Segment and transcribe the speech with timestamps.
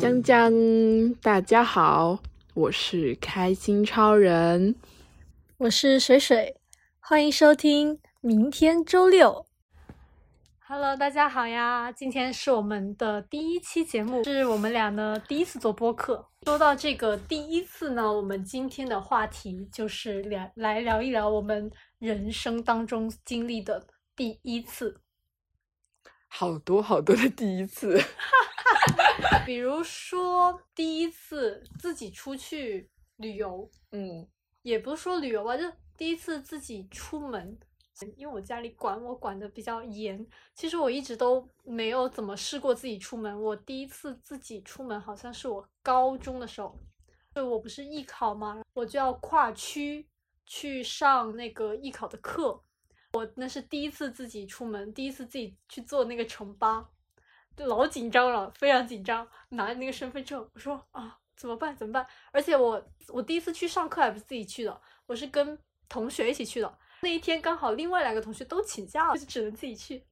[0.00, 0.52] 江江，
[1.14, 2.20] 大家好，
[2.54, 4.76] 我是开心超人，
[5.56, 6.54] 我是水水，
[7.00, 9.44] 欢迎收听明天周六。
[10.60, 11.90] Hello，大家好呀！
[11.90, 16.24] 今天是我们的第一期节目，是我们俩呢第一次做播客。
[16.46, 21.68] 说到这个第一次呢，我们今天的话题就是聊来聊一聊我们
[21.98, 23.84] 人生当中经历的
[24.14, 25.00] 第一次。
[26.28, 28.00] 好多好多的第一次，
[29.44, 34.28] 比如说第一次自己出去旅游，嗯，
[34.62, 35.64] 也不是说旅游吧，就
[35.96, 37.58] 第一次自己出门。
[38.16, 43.42] 因为我家里管我管的比较严，其实我一直都没有怎么试过自己出门。
[43.42, 46.78] 我第一次自己出门好像是我高中的时候，
[47.34, 50.06] 就我不是艺考嘛，我就要跨区
[50.46, 52.62] 去上那个艺考的课。
[53.18, 56.88] 我那是第一次自己出门，第一次自己去坐那个城巴，
[57.56, 59.26] 老紧张了，非常紧张。
[59.48, 61.76] 拿那个身份证，我说啊，怎么办？
[61.76, 62.06] 怎么办？
[62.30, 66.78] 而且我我第一次去上课还不是自己去的，我是跟同学一起去的。
[67.02, 70.04] 那一天刚好另外两个同学都请假了，就只能自己去。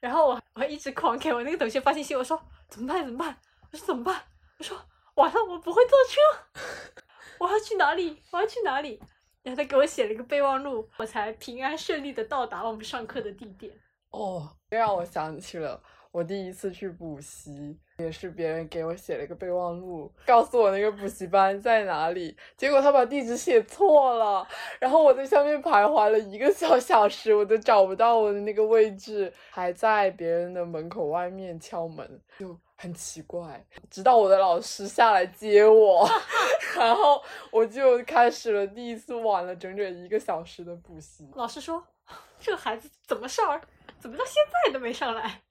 [0.00, 3.38] 然后我我还一直狂给我那个同学发信息，我说怎么办怎么办？
[3.70, 4.22] 我说怎么办？
[4.58, 4.80] 我说
[5.16, 7.02] 完了我不会坐车，
[7.38, 8.22] 我要去哪里？
[8.30, 8.98] 我要去哪里？
[9.46, 13.72] 然后他给我写了一个备忘录，我才平安顺利的到达我们上课的地点。
[14.10, 15.80] 哦，这让我想起了。
[16.10, 22.36] 我第一次去补习，也是别人给我写了一个备忘录，告诉我那个补习班在哪里。
[22.56, 24.44] 结果他把地址写错了，
[24.80, 33.66] 然后我在下面徘徊了一个小小时，我都找不到我的那个位置，还在别人的门口外面敲门，就很奇怪。
[33.90, 36.08] 直到我的老师下来接我，
[36.76, 41.28] 然后我就开始了第一次晚了整整一个小时的补习。
[41.34, 41.82] 老师说
[42.38, 43.60] ：“这孩子怎么上？
[43.98, 45.42] 怎么到现在都没上来？”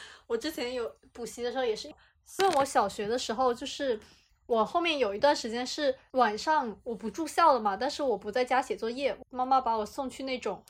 [0.26, 3.98] 我之前有补习的时候也是，因为我小学的时候就是
[4.46, 10.62] 我后面有一段时间是晚上我不住校了嘛，但是我不在家写作业，妈妈把我送去那种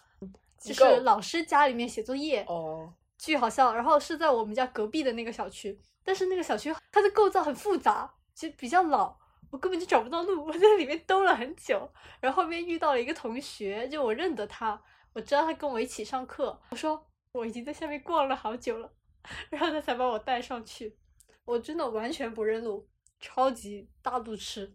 [0.59, 3.75] 就是老师家里面写作业，哦，巨好笑。
[3.75, 9.17] 然后是在我们家隔壁的那个小区，但是那个小区它的构造很复杂，其实比较老，
[9.51, 11.91] 我根本就找不到路，我在里面兜了很久。
[12.21, 14.83] 然后后面遇到了一个同学，就我认得他，
[15.13, 18.93] 我知道他跟我一起上课，我说我已经在下面逛了好久了。
[19.49, 20.99] 然后他才把我带上去，
[21.47, 22.87] 我真的完全不认路，
[23.21, 24.75] 超级大路痴。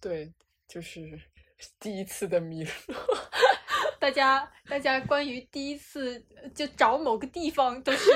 [0.00, 0.32] 对，
[0.66, 1.20] 就是
[1.80, 2.70] 第一次的迷路。
[3.98, 6.24] 大家，大家关于第一次
[6.54, 8.12] 就找某个地方都是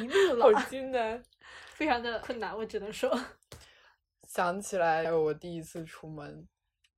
[0.00, 1.22] 迷路了，好艰难，
[1.74, 3.16] 非常的困难，我只能说。
[4.26, 6.48] 想起来我第一次出门，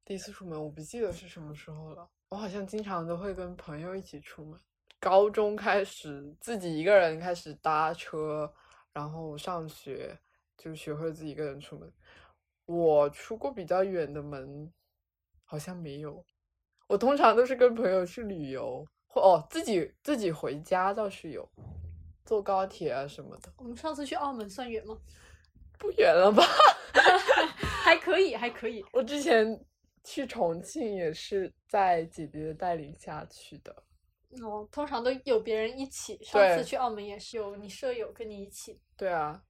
[0.05, 4.59] 第一次出门我不记得是什么时候了，我好像经常都会跟朋友一起出门。
[4.99, 8.53] 高中开始自己一个人开始搭车，
[8.93, 10.19] 然后上学
[10.57, 11.93] 就学会自己一个人出门。
[12.65, 14.73] 我出过比较远的门，
[15.51, 16.23] 好像没有。
[16.87, 21.49] 我通常都是跟朋友去旅游，或哦自己自己回家倒是有，
[22.25, 23.51] 坐高铁啊什么的。
[23.57, 24.97] 我们上次去澳门算远吗？
[25.79, 26.43] 不远了吧？
[27.83, 28.85] 还可以，还可以。
[28.93, 29.59] 我之前
[30.05, 33.75] 去重庆也是在姐姐的带领下去的。
[34.43, 36.23] 哦，通常都有别人一起。
[36.23, 38.79] 上次去澳门也是有你舍友跟你一起。
[38.97, 39.43] 对啊，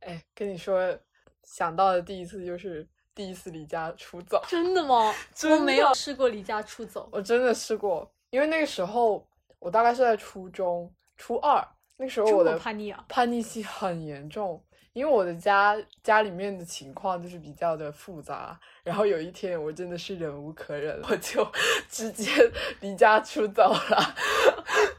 [0.00, 0.98] 哎，跟你说，
[1.42, 4.40] 想到的第一次就是第一次离家出走。
[4.46, 5.12] 真的吗？
[5.50, 7.08] 我没有试过离家出走。
[7.10, 9.26] 我真的试过，因为那个时候
[9.58, 11.66] 我大概是在初中初二，
[11.96, 14.62] 那时候我的叛逆啊，叛逆期很严重。
[14.92, 21.46] 因为我的家家里面的情况就是比较的复杂，然后有一天我真的是忍无可忍，我就
[21.90, 22.30] 直接
[22.80, 24.14] 离家出走了。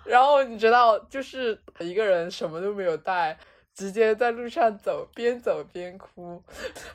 [0.05, 3.35] 然后你知道，就是一个人什么都没有带，
[3.77, 6.41] 直接在路上走，边走边哭。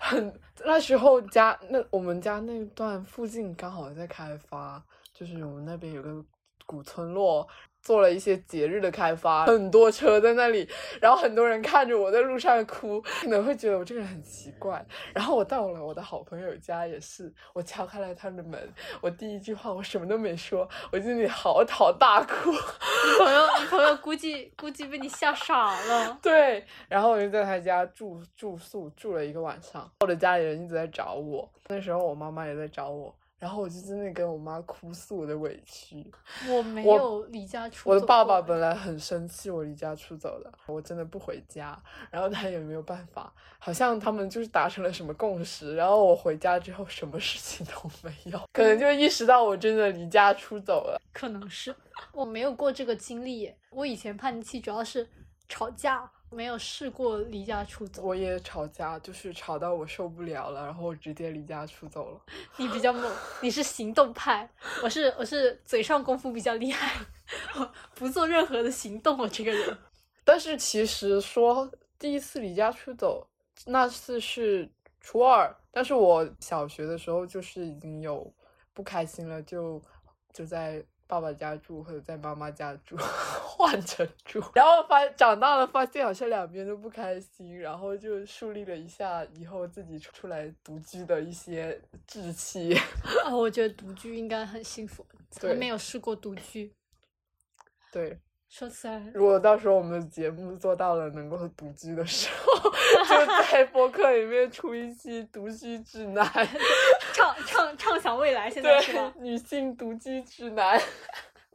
[0.01, 4.85] 很那时候家那我们家那段附近刚好在开发，
[5.15, 6.25] 就是我们那边有个
[6.67, 7.47] 古村落。
[7.83, 10.69] 做了一些节日的开发，很多车在那里，
[11.01, 14.85] 然后很多人看着我在路上哭，可能会觉得我这个人很奇怪。
[15.13, 22.53] 然后我到了我的好朋友家，也是我敲开了他的门，我第一句话我什么都没说，我在那里嚎啕大哭。
[22.53, 26.17] 你朋友，你朋友估计估计被你吓傻了。
[26.23, 33.13] 对，然后我就在他家住住宿住了一个晚上，我的家里人一直在找我，那时候我妈妈也在找我。
[33.43, 36.09] 然后我就真的跟我妈哭诉我的委屈。
[36.49, 37.91] 我没有离家出走。
[37.91, 41.77] 我的爸爸本来很生气我离家出走了，我真的不回家。
[42.09, 45.75] 然后他也没有办法，好像他们就是达成了什么共识。
[45.75, 51.03] 然后我回家之后什么事情都没有，可能就意识到我真的离家出走了。
[51.13, 51.75] 可能是
[52.13, 53.53] 我没有过这个经历。
[53.71, 55.05] 我以前叛逆期主要是
[55.53, 58.01] 吵架、没有试过离家出走。
[58.03, 62.21] 我也吵架，就是吵到我受不了了，然后我直接离家出走了。
[62.57, 63.13] 你比较猛，
[63.43, 64.49] 你是行动派，
[64.83, 67.05] 我是我是嘴上功夫比较厉害，
[67.59, 69.19] 我不做任何的行动。
[69.19, 69.77] 我这个人，
[70.25, 73.29] 但是其实说第一次离家出走，
[73.67, 74.67] 那次是
[75.03, 78.33] 初二，但是我小学的时候就是已经有
[78.73, 79.83] 不开心了，就
[80.33, 80.83] 就在。
[81.13, 82.97] 爸爸家住或者在妈妈家住，
[83.45, 92.75] 换着住， 然后发长大了发现好像两边都不开心，然后就树立了一下以后自己出来独居的一些志气。
[93.27, 96.73] 啊， 我觉得独居应该很幸福，从来没有试过独居。
[97.93, 98.19] 对。
[98.49, 106.27] 说起来，如果到时候我们的节目做到了能够独居的时候，就在播客里面出一期独居指南，
[107.13, 108.51] 畅畅畅想未来。
[108.51, 109.13] 现在是吧？
[109.19, 110.81] 女性独居指南，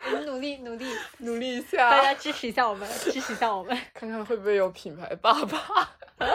[0.05, 0.85] 我们努力努力
[1.19, 5.91] 努力一下，大家支持一下我们，支持一下我们， 看看会不会有品牌爸爸。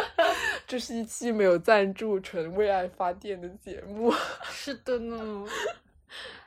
[0.67, 4.13] 这是一期没有赞助、纯为爱发电的节目。
[4.45, 5.47] 是的呢，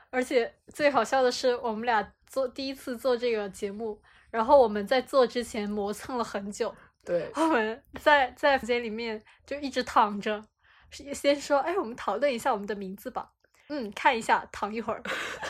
[0.10, 2.12] 而且最好笑的是，我们俩。
[2.27, 3.98] 做第一次做这个节目，
[4.30, 6.74] 然后我们在做之前磨蹭了很久。
[7.06, 10.44] 对，我们在在房间里面就一直躺着，
[10.92, 13.32] 先说，哎，我们讨论一下我们的名字吧。
[13.68, 15.02] 嗯，看一下，躺一会儿，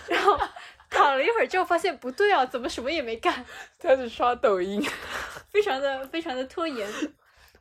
[0.08, 0.38] 然后
[0.90, 3.46] 躺了一会儿之后发现不对啊，怎么什么也没干？
[3.78, 4.82] 开始刷抖音，
[5.50, 6.90] 非常的非常的拖延。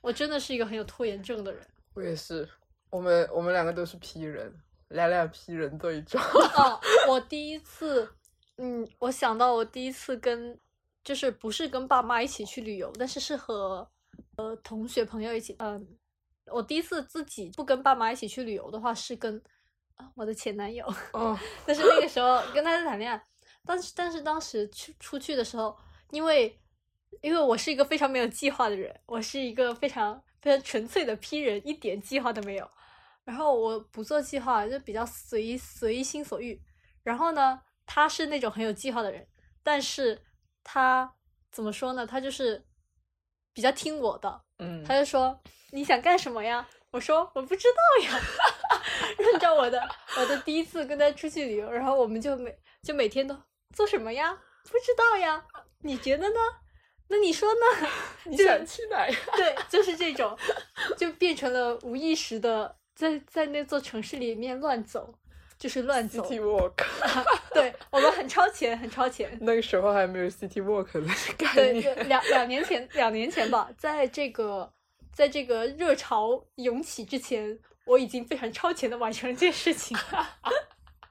[0.00, 1.60] 我真的是一个很有拖延症的人。
[1.94, 2.48] 我也是，
[2.90, 4.54] 我们我们两个都是 P 人，
[4.88, 6.22] 两两 P 人对撞。
[6.56, 8.08] 哦，我第一次。
[8.56, 10.56] 嗯，我想到我第一次跟，
[11.02, 13.88] 就是不是跟爸妈一起去旅游，但是是和
[14.36, 15.56] 呃同学朋友一起。
[15.58, 15.84] 嗯，
[16.46, 19.42] 我第一次自己不跟爸妈一起去旅游的话，是跟
[20.14, 20.86] 我的前男友。
[21.12, 23.26] 哦， 但是那个时候跟他在谈恋爱，
[23.64, 25.76] 但是但是当时去出去的时候，
[26.10, 26.60] 因为
[27.20, 32.70] 因为我是一个非常没有计划的人，我是一个非常非常纯粹的 P 人，一点计划都没有。
[33.24, 36.60] 然后我不做计划，就比较随随心所欲。
[37.02, 37.60] 然后呢？
[37.86, 39.28] 他是那种很有计划的人，
[39.62, 40.18] 但是
[40.62, 41.14] 他
[41.52, 42.06] 怎么说呢？
[42.06, 42.64] 他就是
[43.54, 45.38] 比较听我的，嗯，他就说
[45.70, 46.68] 你想干什么呀？
[46.90, 48.20] 我说我不知道呀。
[49.32, 49.82] 按照我的
[50.18, 53.36] 我的第一次跟他出去旅游，然后我们就每就每天都
[53.74, 54.32] 做什么呀？
[54.64, 55.44] 不知道呀？
[55.80, 56.40] 你觉得呢？
[57.08, 57.88] 那你说呢？
[58.24, 59.16] 你想去哪呀？
[59.36, 60.36] 对，就是这种，
[60.96, 65.14] 就变成了无意识的在在那座城市里面乱走。
[65.64, 66.22] 就是乱走。
[66.22, 66.74] City Walk，
[67.54, 69.34] 对我们很超前，很超前。
[69.40, 71.08] 那个时候还没有 City Walk 的
[71.38, 71.94] 概念。
[71.94, 74.70] 对，两两年前，两年前吧，在这个
[75.14, 79.96] 在这个热潮涌起之前，我已经非常超前的完成了这件事情。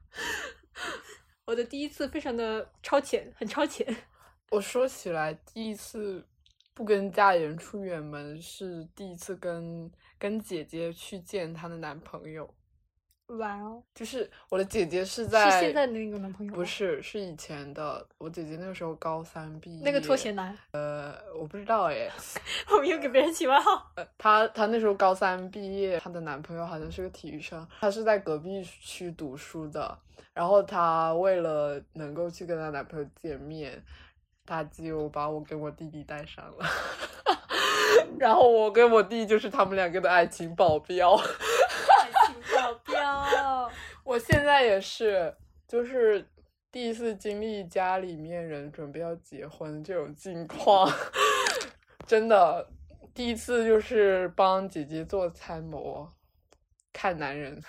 [1.48, 3.88] 我的第一次非常的超前，很超前。
[4.52, 6.24] 我说起来，第一次
[6.76, 12.54] 不跟家里人出远门，是第一次跟跟姐姐去见她的男朋友。
[13.28, 13.82] 哇哦！
[13.96, 20.56] 就是我的姐姐是在是现在的那个男朋友不是是以前的我姐姐那个时候高三毕业那个拖鞋男。
[20.72, 22.10] 呃我不知道哎。
[22.72, 23.92] 我们又给别人起外号。
[23.96, 29.98] 呃她她那时候高三毕业她的男朋友好像是个体育生她是在隔壁区读书的
[30.34, 33.82] 然后她为了能够去跟她男朋友见面
[34.46, 36.66] 她就把我跟我弟弟带上了。
[38.20, 41.20] 然后我跟我弟就是他们两个的爱情保镖。
[43.04, 43.72] 保镖，
[44.04, 45.36] 我现在也是，
[45.68, 46.26] 就是
[46.72, 50.92] 第一次经历家里面人准备要结婚这种境况，
[52.08, 52.68] 真的，
[53.14, 56.10] 第一次就是帮姐姐做参谋，
[56.92, 57.62] 看男人，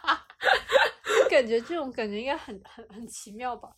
[1.28, 3.70] 感觉这种感觉应该很很很奇妙吧？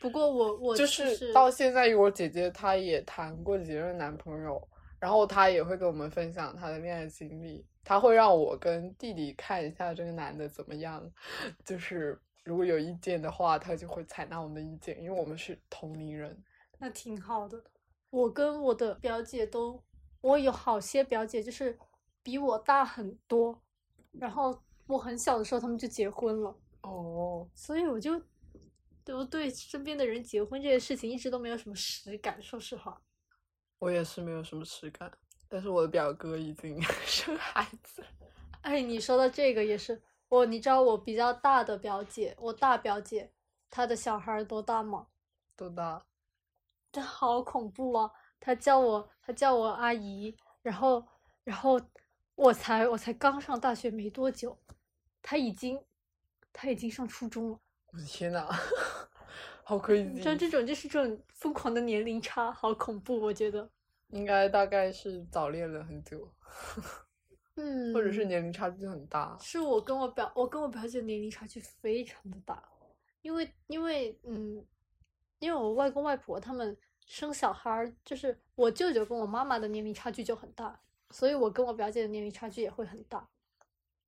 [0.00, 4.68] 不过我我就是到现在，我姐姐她也谈过几任男朋友，
[5.00, 7.64] 然后她也会跟我们分享她的恋爱经历。
[7.84, 11.08] 他会让我跟弟弟看一下这个男的怎么样，
[11.64, 16.42] 就是如果有意见的话，他就会采纳我们的意见，因为我们是同龄人。
[16.78, 17.62] 那挺好的。
[18.10, 19.82] 我跟我的表姐都，
[20.20, 21.78] 我有好些表姐就是
[22.22, 23.62] 比我大很多，
[24.12, 26.56] 然后我很小的时候他们就结婚了。
[26.82, 27.48] 哦。
[27.54, 28.20] 所以我就
[29.04, 33.00] 都对身边的人结婚这件事情一直都没有什么实感，说实话。
[33.78, 35.12] 我也是没有什么实感。
[35.54, 38.02] 但是我的表哥已经 生孩子，
[38.62, 43.30] 哎，你说的这个也是我，你知道我比较大的表姐，我大表姐
[43.70, 45.06] 她的小孩多大吗？
[45.54, 46.04] 多大？
[46.90, 48.10] 这好恐怖啊！
[48.40, 51.06] 她叫我，她叫我阿姨，然后，
[51.44, 51.80] 然后
[52.34, 54.58] 我才我才刚上大学没多久，
[55.22, 55.80] 她已经，
[56.52, 57.60] 她已经上初中了。
[57.92, 58.48] 我的天呐，
[59.62, 60.20] 好可以！
[60.20, 63.70] 像这种就是这种疯狂的年龄差，好恐怖，我觉得。
[64.08, 66.28] 应该大概是早恋了很久，
[67.56, 69.36] 嗯，或者是年龄差距很大。
[69.40, 72.62] 是我跟我表，我跟我表姐年龄差距非常的大，
[73.22, 74.64] 因为因为嗯，
[75.38, 80.80] 因为我外公外婆他们生小孩儿，就是我舅舅跟我妈妈的年龄差距就很大，
[81.10, 83.28] 所以我跟我表姐的年龄差距也会很大，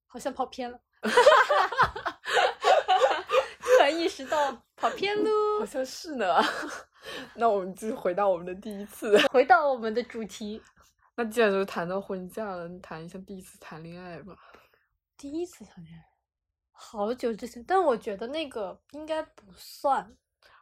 [0.07, 0.79] 好像跑偏了，
[3.59, 5.65] 突然意识到跑偏 喽好。
[5.65, 6.25] 像是呢。
[7.35, 9.17] 那我们就回到我们的第一次。
[9.29, 10.61] 回到我们的主题，
[11.15, 14.35] 那既然都谈到婚嫁了，你谈一下第一次谈恋爱吧。
[15.17, 16.03] 第一次谈恋爱，
[16.71, 20.15] 好久之前，但我觉得那个应该不算。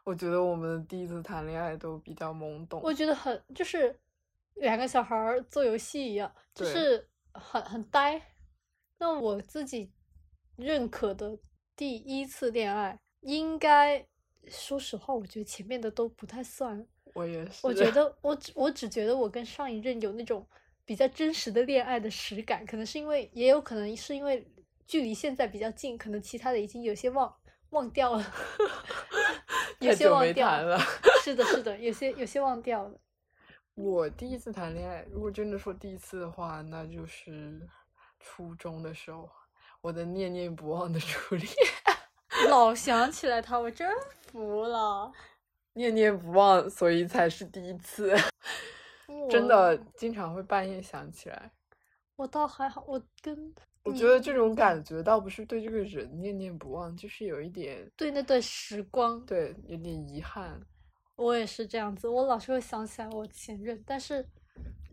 [0.04, 2.80] 我觉得我们的第一次谈恋爱都比较懵懂。
[2.82, 3.98] 我觉得很就是
[4.54, 8.22] 两个小孩儿做游戏一样，就是很很呆。
[8.98, 9.92] 那我自己
[10.56, 11.38] 认可的
[11.74, 14.06] 第一次恋爱，应该
[14.48, 16.86] 说实话，我觉得前面的都不太算。
[17.14, 17.66] 我也是。
[17.66, 20.46] 我觉得我只我只觉得我跟上一任有那种
[20.84, 24.46] 比较真实的恋爱的实感，可能是因为，也有可能是因为
[24.86, 27.34] 距离现在比较近，可能其他的已经有些忘
[27.70, 28.32] 忘掉了，
[29.80, 30.78] 有些忘掉谈了。
[31.24, 33.00] 是的，是的，有些有些忘掉了。
[33.74, 37.60] 我第一次谈恋爱，如果真的说第一次的话，那就是
[38.20, 39.28] 初中的时候，
[39.80, 41.48] 我的念念不忘的 初恋，
[42.48, 43.88] 老想起来他，我真
[44.30, 45.10] 服了。
[45.74, 48.14] 念念不忘，所以才是第一次。
[49.30, 51.50] 真的经常会半夜想起来。
[52.16, 60.60] 我，倒还好，我跟我觉得这种感觉倒不是对这个人念念不忘，就是有一点对那段时光，对，有点遗憾。
[61.16, 64.26] 我也是这样子，我老是会想起来我前任，但是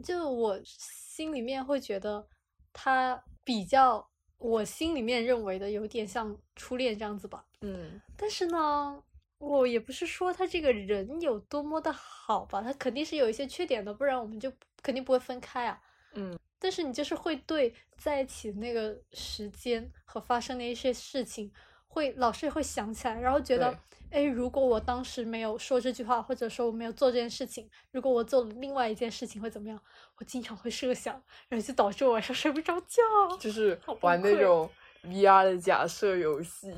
[0.03, 2.27] 就我心里面会觉得
[2.71, 4.05] 他比较，
[4.43, 7.45] 我心里面认为的有点像初恋这样子吧。
[7.61, 9.01] 嗯，但是呢，
[9.37, 15.81] 我也不是说他这个人有多么的好吧，他肯定是有一些缺点的，不然我们就肯定不会分开啊。
[16.15, 21.49] 嗯，但是你就是会对在一起那个时间和发生的一些事情，
[21.87, 23.79] 会老是会想起来，然后觉得对，
[24.13, 29.81] 哎，如果我当时没有说这句话，或者说我没有做这件事情，如果我做了另外一件事情会怎么样？
[30.19, 33.37] 我经常会设想，然后就导致我晚上睡不着觉。
[33.39, 34.69] 就是玩那种
[35.03, 36.71] VR 的假设游戏，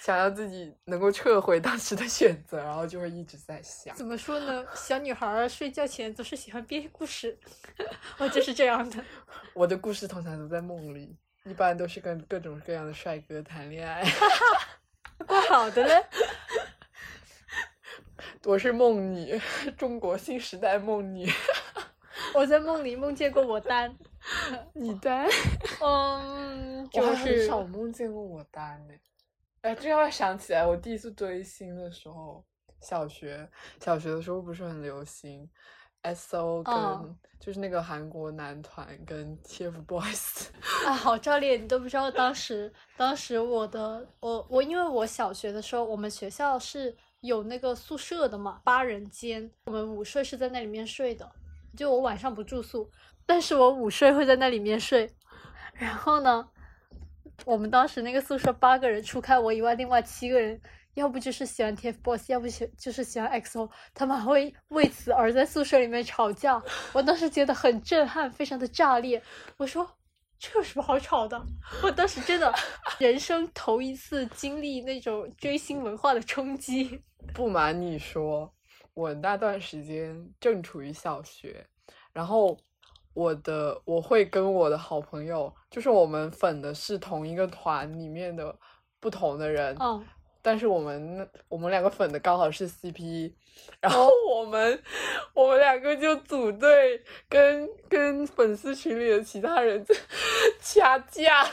[0.00, 3.92] 想让自己能够撤回当时的选择，然后就会一直在想。
[3.96, 4.64] 怎么说呢？
[4.72, 7.36] 小女孩儿睡觉前总是喜欢编故事，
[8.18, 9.04] 我就是这样的。
[9.52, 14.04] 我的故事通常都在梦里，一般都是跟各种各样的帅哥谈恋爱。
[15.26, 16.06] 怪好的嘞。
[18.44, 19.38] 我是梦女，
[19.76, 21.28] 中国新时代梦女。
[22.34, 23.94] 我在梦里梦见过我单，
[24.74, 25.26] 你单？
[25.82, 28.94] 嗯，就是很少梦见过我单呢。
[29.62, 32.44] 哎，这要想起来，我第一次追星的时候，
[32.80, 33.48] 小学
[33.80, 35.48] 小学的时候不是很流行
[36.02, 40.46] ，S.O 跟、嗯就是那个韩国男团跟 TFBOYS。
[40.86, 51.30] 啊，好照练，你都不知道当时，当时我的我我因为我小学的时候，我们学校是有那个宿舍的嘛，八人间，我们午睡是在那里面睡的，
[51.76, 52.90] 就我晚上不住宿，
[53.26, 55.10] 但是我午睡会在那里面睡，
[55.74, 56.48] 然后呢，
[57.44, 60.60] 我们当时那个宿舍八个人，除开我以外，另外七个人。
[60.94, 66.60] 要不就是喜欢 TFBOYS，要不喜就是喜欢 XO，他们还会为此而在宿舍里面吵架。
[66.92, 69.22] 我当时觉得很震撼，非常的炸裂。
[69.58, 69.88] 我说
[70.38, 71.40] 这有什么好吵的？
[71.82, 72.52] 我当时真的
[72.98, 77.02] 人生头一次经历那种追星文化的冲击。
[77.34, 78.52] 不瞒你说，
[78.94, 81.66] 我那段时间正处于小学，
[82.12, 82.56] 然后
[83.12, 88.56] 我的我会跟我的好朋友，就是我们粉的是同一个团里面的
[89.00, 90.04] 不同的人，嗯，
[90.48, 93.30] 但是我们我们两个粉的刚好是 CP，
[93.82, 94.82] 然后我们、
[95.34, 99.84] 我们两个就组队跟跟粉丝群里的其他人
[100.58, 101.44] 掐架，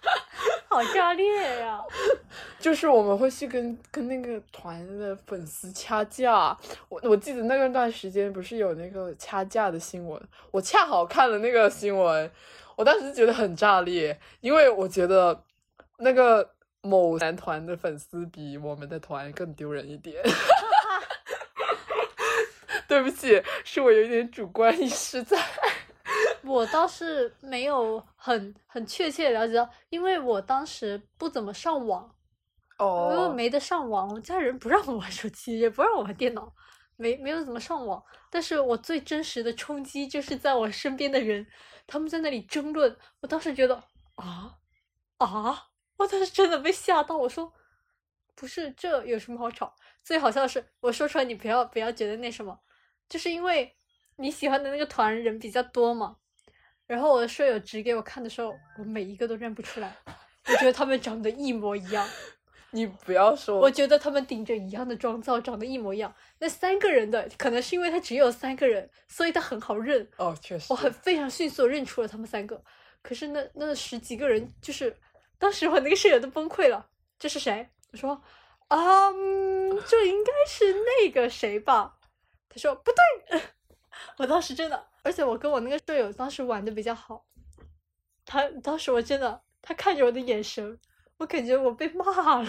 [0.66, 1.78] 好炸裂呀！
[2.58, 6.56] 就是我们会去跟跟那个团的粉丝掐架。
[6.88, 10.18] 我我记得那段时间不是有那个掐架的新闻，
[10.50, 12.30] 我恰好看了那个新闻，
[12.76, 15.44] 我当时觉得很炸裂，因为我觉得
[15.98, 16.48] 那个。
[16.82, 20.22] 某男团的粉丝比我们的团更丢人一点，
[22.86, 25.36] 对不起，是我有一点主观意识在。
[26.44, 32.14] 我倒是没有很很确切了解到，因为我当时不怎么上网，
[32.78, 36.54] 哦，因为没得上网，我家人不让我玩手机，也不让我玩电脑，
[36.96, 38.02] 没没有怎么上网。
[38.30, 41.46] 但是我最真实的冲击就是在我身边的人，
[41.86, 43.82] 他们在那里争论，我当时觉得
[44.14, 44.54] 啊
[45.18, 45.64] 啊。
[45.98, 47.52] 我当时真的被吓到，我说，
[48.34, 49.76] 不是这有什么好吵？
[50.02, 52.58] 最好笑的是，我说出来你不要不要觉得那什么，
[53.08, 53.76] 就是因为
[54.16, 56.16] 你喜欢的那个团人比较多嘛，
[56.86, 59.94] 然后我的舍友指给我看的时候，我每一个都认不出来，
[60.46, 62.08] 我觉得他们长得一模一样。
[62.70, 66.14] 你不要说，我觉得他们顶着一样的妆造，长得一模一样。
[66.38, 70.06] 那三个人的，可能是因为他只有三个人，所以他很好认。
[70.18, 72.62] 哦，确实，我很非常迅速认出了他们三个。
[73.00, 74.94] 可是那那十几个人，就是
[75.38, 76.90] 当时我那个舍友都崩溃了。
[77.18, 77.68] 这是谁？
[77.92, 78.22] 我说，
[78.68, 79.10] 啊，
[79.86, 81.98] 这应该是那个谁吧？
[82.48, 82.90] 他说不
[83.30, 83.40] 对。
[84.18, 87.26] 我当时真的，而且我跟我那个舍友当时玩的比较好。
[88.24, 90.78] 他当时我真的，他看着我的眼神。
[91.16, 92.04] 我感觉我被骂
[92.42, 92.48] 了，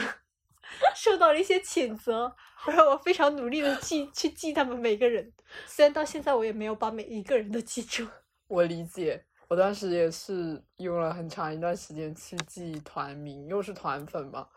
[0.95, 2.35] 受到了一些谴责，
[2.67, 5.33] 然后我非常努力的记去记他们每个人，
[5.65, 8.07] 虽然到现在我也没有把每一个人都记住。
[8.47, 14.47] 我理解，我当时也是用了很长一段时间去记团名，又是团粉嘛。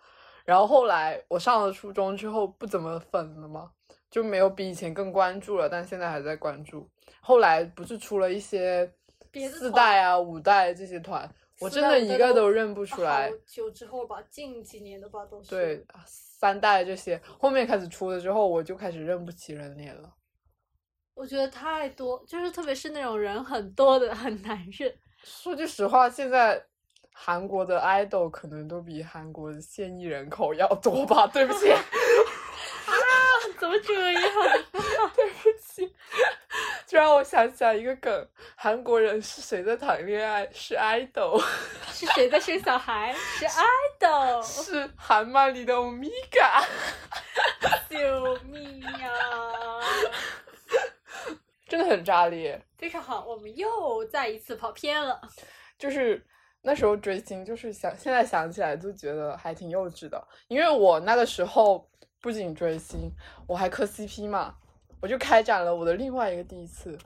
[0.45, 3.71] 然后后来我上了初中之后不怎么粉了嘛，
[4.11, 6.89] 就没有比以前更关注了，但现在还在关注。
[7.21, 8.93] 后来不是出了一些
[9.51, 11.29] 四代啊、五代这些团。
[11.61, 13.33] 我真的一个都认不出来。
[13.47, 15.49] 久之后吧，近几年的吧都是。
[15.49, 20.13] 对，三代这些后面开始出了之后，我就开始认不起人脸了。
[21.15, 24.93] 我觉得太多，就是特别是那种人很多的，很难认。
[25.23, 26.65] 说句实话，现在
[27.13, 31.27] 韩国的 idol 可能都比韩国的现役人口要多吧？
[31.33, 31.71] 对不起。
[31.73, 31.79] 啊，
[33.59, 34.23] 怎么这样？
[35.15, 35.95] 对不起。
[36.87, 40.47] 就让我想起来一个梗：韩国人是谁在谈恋爱？
[40.53, 41.43] 是 idol。
[41.91, 43.15] 是谁在生小孩？
[43.39, 44.43] 是 idol。
[44.43, 46.63] 是韩漫里的欧米伽。
[47.89, 49.11] 救命呀！
[51.73, 52.61] 真的很炸裂。
[52.77, 55.19] 非常好，我们又再一次跑偏了。
[55.79, 56.23] 就是
[56.61, 61.89] 那时候追星，就是想现在想起来就觉得还挺幼稚的，因为我那个时候
[62.21, 63.11] 不仅追星，
[63.47, 64.55] 我还磕 CP 嘛。
[65.01, 66.99] 我就开展了我的另外一个第一次，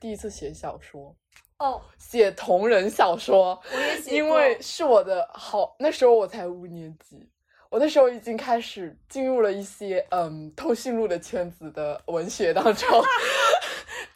[0.00, 1.14] 第一次写小说
[1.60, 3.62] 哦，写同人小说。
[3.72, 7.30] 我也写因为是我的好，那时候我才五年级，
[7.70, 12.88] 我那时候已经开始进入了一些嗯通讯录的圈子的文学当中，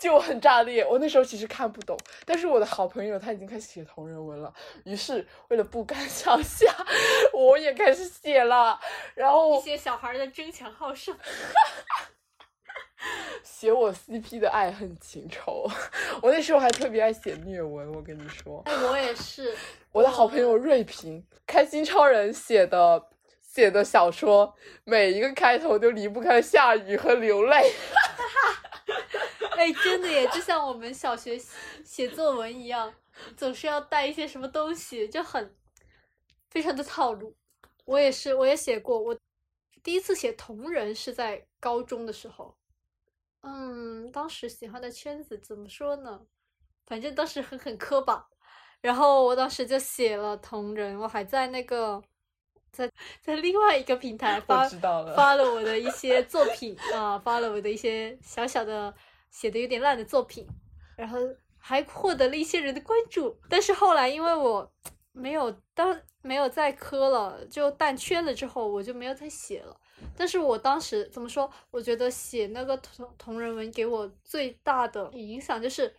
[0.04, 0.84] 就很炸裂。
[0.84, 4.52] 我那时候其实看不懂，但是我的好朋友他已经开始写同人文了，
[4.84, 6.66] 于是为了不甘想下，
[7.32, 8.78] 我也开始写了。
[9.14, 11.16] 然后一些小孩的争强好胜。
[13.42, 15.68] 写我 CP 的爱恨情仇，
[16.22, 18.62] 我那时候还特别爱写虐文，我跟你说。
[18.64, 19.54] 哎，我也是。
[19.92, 23.02] 我的好朋友瑞平，开心超人写的
[23.42, 27.72] 写的小说，每一个开头都离不开下雨和流泪。
[29.58, 31.38] 哎，真的耶，就像我们小学
[31.84, 32.92] 写作文一样，
[33.36, 35.54] 总是要带一些什么东西，就很
[36.50, 37.36] 非常的套路。
[37.84, 38.98] 我也是，我也写过。
[38.98, 39.16] 我
[39.82, 42.56] 第一次写同人是在高中的时候。
[43.42, 46.22] 嗯，当时喜欢的圈子怎么说呢？
[46.86, 48.28] 反正当时很很磕吧。
[48.80, 52.02] 然后我当时就写了同人，我还在那个
[52.72, 52.90] 在
[53.22, 54.68] 在另外一个平台发
[55.14, 58.94] 发了我的一些作品啊，发了我的一些小小的
[59.34, 60.46] 写的有点烂的作品，
[60.96, 61.18] 然后
[61.58, 63.36] 还获得了一些人的关注。
[63.50, 64.72] 但是后来因为我
[65.10, 69.76] 没有当没有再磕了，就淡圈了之后，我就没有再写了。
[70.16, 71.50] 但是我当时怎么说？
[71.72, 75.92] 我觉得写那个同同人文给我最大的影响就是，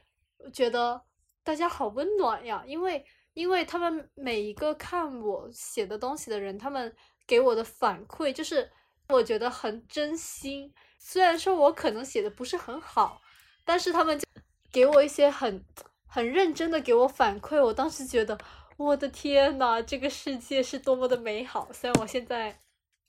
[0.54, 1.02] 觉得
[1.44, 2.64] 大家好温暖呀。
[2.66, 6.96] 因为因为他们每一个看我写的东西的人，他们
[7.28, 8.72] 给我的反馈就是
[9.10, 10.74] 我觉得很真心。
[10.98, 13.22] 虽然说我可能写的不是很好，
[13.66, 14.26] 但是他们就
[14.72, 15.62] 给我一些很
[16.08, 17.62] 很认真的给我反馈。
[17.62, 18.38] 我当时觉得，
[18.78, 21.68] 我的天呐，这个世界是多么的美好。
[21.74, 22.58] 虽然我现在。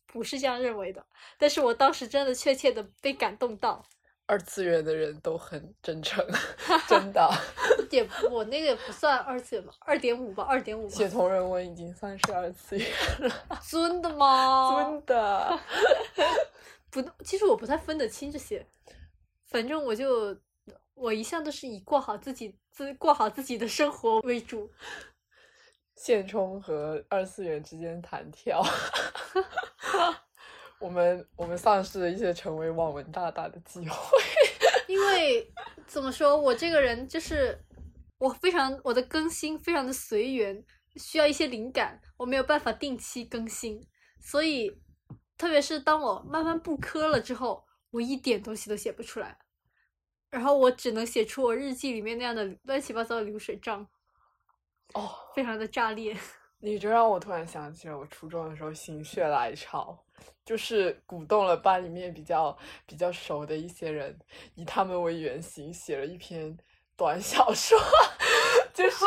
[0.09, 1.05] 不是这样认为的，
[1.37, 3.85] 但是我当时真的确切的被感动到。
[4.25, 6.25] 二次元的人都很真诚，
[6.89, 7.29] 真的。
[7.91, 10.89] 也我那个也不算二次元吧，二点五吧，二点五。
[10.89, 12.89] 写同人文已经算是二次元
[13.19, 13.61] 了。
[13.69, 14.85] 真的吗？
[14.91, 15.61] 真的。
[16.89, 18.65] 不，其实我不太分得清这些。
[19.45, 20.35] 反正我就
[20.97, 24.71] 我一向都是以过好自己自过好自己的生活为主。
[25.95, 28.63] 现充和二次元之间弹跳，
[30.81, 33.97] 我们我们丧失了一些成为网文大大的机会。
[34.89, 35.51] 因为
[35.87, 37.59] 怎么说，我这个人就是
[38.19, 40.65] 我非常我的更新非常的随缘，
[40.97, 43.81] 需要一些灵感，我没有办法定期更新，
[44.21, 44.71] 所以
[45.39, 49.39] 特别是当我慢慢不磕了之后，我一点东西都写不出来，
[50.31, 53.87] 然后我只能写出我日记里面那样的乱七八糟的流水账。
[54.95, 56.17] 哦，非常的炸裂。
[56.59, 60.03] 你这让我突然想起了我初中的时候心血来潮，
[60.45, 64.19] 就是鼓动了班里面比较比较熟的一些人，
[64.55, 66.57] 以他们为原型写了一篇
[66.97, 67.79] 短小说，
[68.77, 69.05] 就是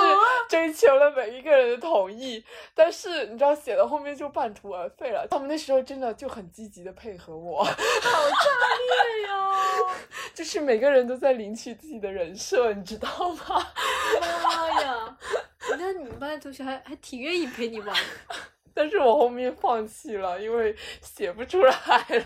[0.49, 5.27] 征求了每一个人的同意，但是你知道写到后面就半途而废了。
[5.29, 9.95] 他们那时候真的就很积极的配合我，好炸裂呀！
[10.33, 13.07] 就是每个人都在领取自己的人设，你知道
[13.47, 13.67] 吗？
[14.43, 15.17] 妈呀！
[15.77, 17.95] 那你们班的同学还还挺愿意陪你玩。
[18.73, 21.73] 但是我后面放弃了，因为写不出来
[22.09, 22.25] 了。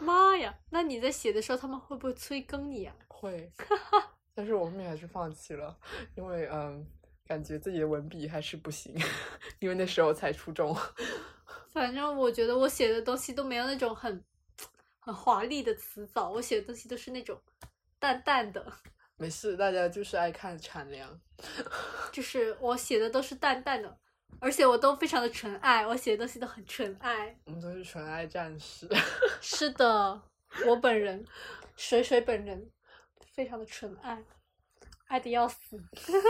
[0.00, 0.52] 妈呀！
[0.70, 2.94] 那你在写的时候，他们会不会催更你啊？
[3.08, 3.52] 会，
[4.36, 5.74] 但是我后面还是放弃了，
[6.14, 6.86] 因为嗯，
[7.26, 8.94] 感觉自己的文笔还是不行，
[9.60, 10.76] 因为那时候才初中。
[11.72, 14.22] 反正我觉得我写的东西都没有那种很
[15.00, 17.40] 很华丽的词藻，我写的东西都是那种
[17.98, 18.70] 淡淡的。
[19.16, 21.18] 没事，大家就是爱看产粮。
[22.12, 23.98] 就 是我写的都是淡淡的，
[24.38, 27.34] 而且我都非常的纯爱，我写的东西都很纯爱。
[27.46, 28.86] 我们都是纯爱战士。
[29.40, 30.20] 是的，
[30.66, 31.24] 我本人，
[31.76, 32.70] 水水本人，
[33.36, 34.18] 非常的纯爱，
[35.08, 35.78] 爱的要死。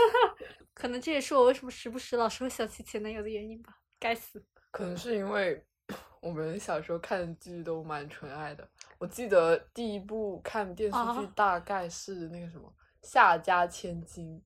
[0.75, 3.79] 可能这也是我为什么时不时老是会想起前男友的原因吧。
[3.97, 4.43] 该死。
[4.71, 5.65] 可能是因为
[6.19, 8.69] 我们小时候看的剧都蛮纯爱的。
[8.97, 12.67] 我记得第一部看电视剧大概是那个什么
[13.09, 14.37] 《夏家千金》。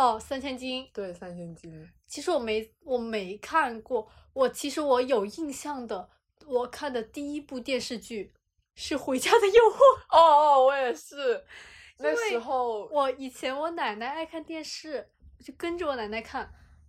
[0.00, 0.88] 哦，三千金。
[0.94, 1.90] 对，三千金。
[2.06, 6.08] 其实我没我没看过，我其实我有印象的，
[6.46, 8.32] 我看的第一部电视剧
[8.76, 9.78] 是《回家的诱惑》。
[10.16, 11.44] 哦哦，我也是。
[11.98, 16.48] 那时候我以前我奶奶爱看电视，我就跟着我奶奶看。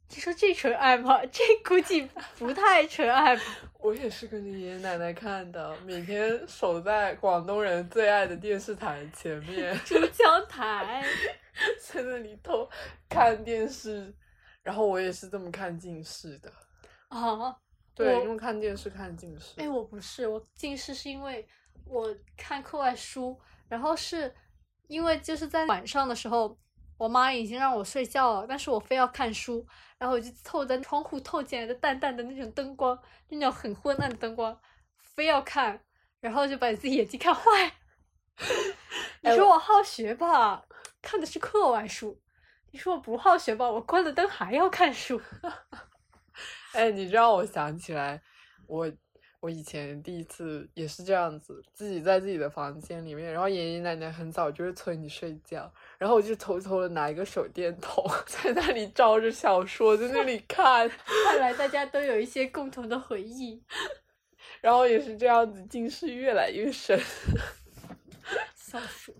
[0.09, 1.25] 你说这纯爱吗？
[1.25, 3.41] 这估计不太纯爱吧。
[3.81, 11.03] 我也是跟着爷爷奶奶看的，每天守在广东人最爱的电视台前面，珠江台，
[11.81, 12.69] 在那里头
[13.09, 14.13] 看电视。
[14.61, 16.51] 然后我也是这么看近视的。
[17.07, 17.55] 啊，
[17.95, 19.59] 对，因为看电视看近视。
[19.59, 21.47] 哎，我不是，我近视是因为
[21.85, 24.33] 我看课外书，然后是
[24.87, 26.57] 因为就是在晚上的时候。
[26.97, 29.67] 我妈已经让我睡觉了，但是我非要看书，
[29.97, 34.57] 然后我就透在窗户透进来的淡淡的那种灯光，那种很昏暗的灯光，
[34.97, 35.77] 非要看，
[36.21, 37.73] 然后就把自己眼睛看坏。
[39.23, 40.63] 你说我好学吧，
[41.01, 42.17] 看的是课外书；
[42.71, 45.21] 你说我不好学吧，我关了灯还要看书。
[46.71, 48.21] 哎，你让我想起来，
[48.67, 48.89] 我。
[49.45, 60.89] 我以前第一次也是这样子，自己在自己的房间里面，然后爷爷奶奶很早就会催你睡觉，然后我就偷偷的拿一个手电筒， 在那里照着小说在那里看。
[61.25, 63.61] 看来大家都有一些共同的回忆，
[64.61, 66.99] 然后也是这样子，近视越来越深。
[68.55, 69.13] 小说，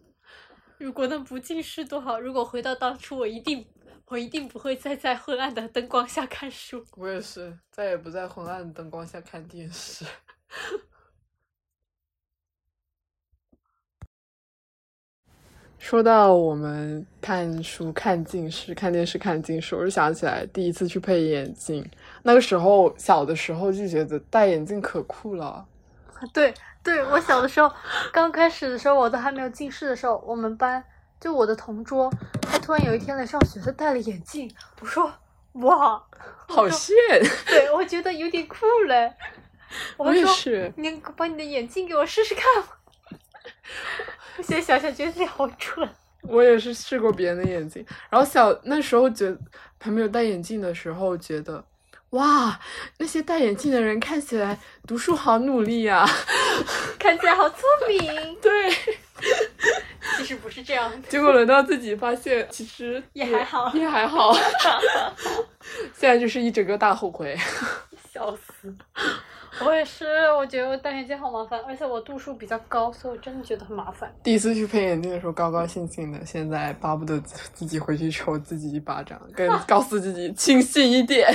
[0.79, 2.19] 如果能不近视多好！
[2.19, 3.63] 如果回到当初，我一定。
[4.07, 6.85] 我一定不会再在昏暗的灯光下看书。
[6.95, 10.05] 我也是，再也不在昏暗的灯光下看电视。
[15.79, 21.87] 说到我们看书看近视，看电视看近视，我就想起来第一次去配眼镜。
[22.23, 25.67] 那个时候小的时候就觉得戴眼镜可酷了。
[26.33, 27.71] 对，对我小的时候
[28.13, 30.83] 刚开始的时候，我都还没有近视的时候，我们班。
[31.25, 32.07] 就我的同桌，
[32.39, 34.47] 他突然有一天来上学，他戴了眼镜。
[34.79, 35.11] 我说
[35.53, 35.99] ：“哇，
[36.47, 36.95] 好炫！”
[37.49, 38.57] 对我觉得有点酷
[38.87, 39.11] 嘞。
[39.97, 40.71] 我也是。
[40.77, 42.43] 你把你的眼镜给我试试看。
[44.37, 45.89] 我现在想想觉得自己好蠢。
[46.21, 49.35] 我也是试过别人的眼镜，然后小那时候觉
[49.81, 51.65] 还没有戴眼镜的时候，觉得
[52.11, 52.59] 哇，
[52.99, 56.07] 那些戴眼镜的人看起来读书好努力呀，
[56.99, 58.37] 看起来好聪明。
[58.39, 58.71] 对。
[60.17, 64.33] 其实不是这样，结果轮到自己发现，其实也还好，也还好。
[65.93, 67.35] 现在就是一整个大后悔，
[68.11, 68.75] 笑死！
[69.63, 74.13] 我也是，我觉得我戴眼镜好麻烦，而且我度数比较高，所以我真的觉得很麻烦。
[74.21, 81.33] 第一次去配眼镜的时候高高兴兴的，现在巴不得自己回去抽自己一巴掌，跟 告诉自己清醒一点。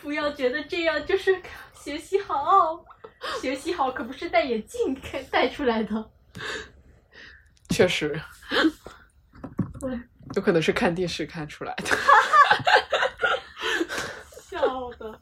[0.00, 1.34] 不要觉得这样就是
[1.72, 2.84] 学习好，
[3.40, 4.96] 学习好可不是戴眼镜
[5.30, 6.10] 戴出来的。
[7.70, 8.20] 确实，
[10.34, 11.84] 有可能是看电视看出来的。
[14.50, 15.20] 笑的。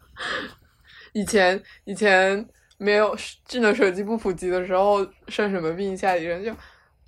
[1.12, 6.50] 以前以前没有智能手机不普及的时候，生什么病，家里人就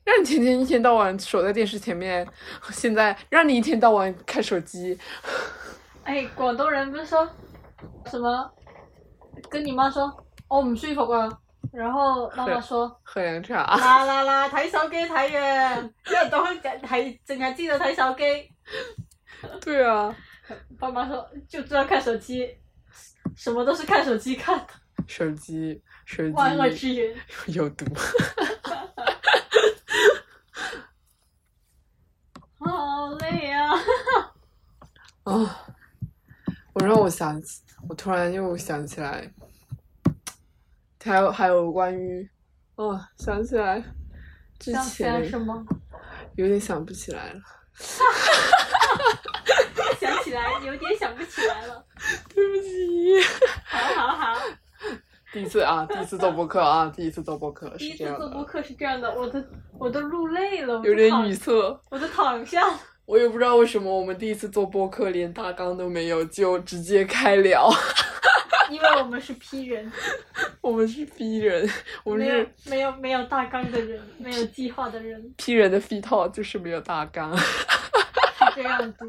[0.04, 2.26] 让你天天一天到晚守在电视前面。
[2.70, 4.98] 现在让你一天到晚看手机。
[6.04, 7.28] 哎，广东人不是说
[8.06, 8.52] 什么？
[9.48, 10.12] 跟你妈说，
[10.48, 11.28] 我唔舒服啊。
[11.72, 13.64] 然后妈妈说：喝涼茶。
[13.76, 18.52] 啦啦啦，睇手機睇嘅，因為當係淨係知道睇手機。
[19.64, 20.14] 對啊。
[20.78, 22.46] 爸妈说就知道看手机，
[23.36, 24.66] 什么都是看手机看的，
[25.08, 27.16] 手机手机万恶之源。
[27.46, 27.86] 有毒。
[32.58, 33.70] 好累啊！
[35.24, 35.66] 啊！
[36.74, 39.28] 我让我想起，我突然又想起来，
[41.04, 42.28] 还有还有关于，
[42.76, 43.82] 哦，想起来
[44.58, 45.64] 之前什么？
[46.36, 47.40] 有点想不起来了，
[50.00, 51.84] 想起来有点想不起来了。
[52.34, 53.20] 对不起。
[53.64, 54.34] 好好好，
[55.32, 59.42] 第一次啊，第一次做播客啊，第一次做播客第一是这样次做播，客是这样的，我都
[59.78, 61.52] 我都录累了，有点语塞。
[61.90, 62.62] 我都躺下。
[63.12, 67.70] 我也不知道为什么我们第一次做播客连大纲都没有就直接开聊，
[68.72, 69.92] 因为我们是批 人，
[70.62, 71.68] 我们是批人，
[72.04, 77.36] 我们没有是没有没有大纲的人，没有计划的人，批人的 f 套就是没有大纲。
[77.36, 77.44] 是
[78.54, 79.06] 这样子。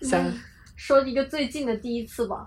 [0.06, 0.38] 想嗯
[0.76, 2.46] 说一个最近的第一次吧，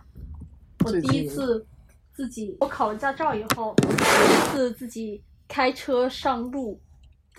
[0.86, 1.66] 我第一次
[2.14, 6.80] 自己，我考了驾照以后，第一次自己开车上路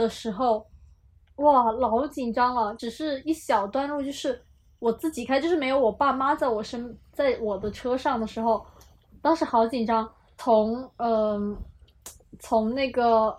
[0.01, 0.67] 的时候，
[1.37, 2.75] 哇，老紧张了。
[2.75, 4.43] 只是一小段路，就是
[4.79, 8.67] 我自己开，就是没有我爸妈在我身，在我的车上的时候，
[9.21, 10.11] 当时好紧张。
[10.39, 11.55] 从嗯、
[12.39, 13.37] 从那个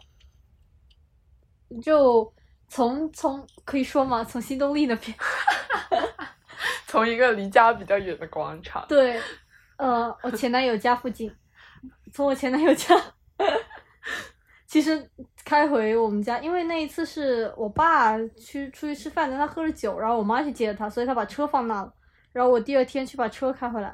[1.81, 2.31] 就
[2.67, 4.23] 从从可以说嘛？
[4.23, 5.17] 从新动力那边。
[6.85, 9.19] 从一个离家比较远的广场，对，
[9.77, 11.33] 呃，我前男友家附近，
[12.13, 12.95] 从我前男友家，
[14.71, 15.05] 其实
[15.43, 21.93] 开回我们家，因为那一次是我爸去出去吃饭，但他喝了酒，然后我妈去接他，所以他把车放那了，
[22.31, 23.93] 然后我第二天去把车开回来，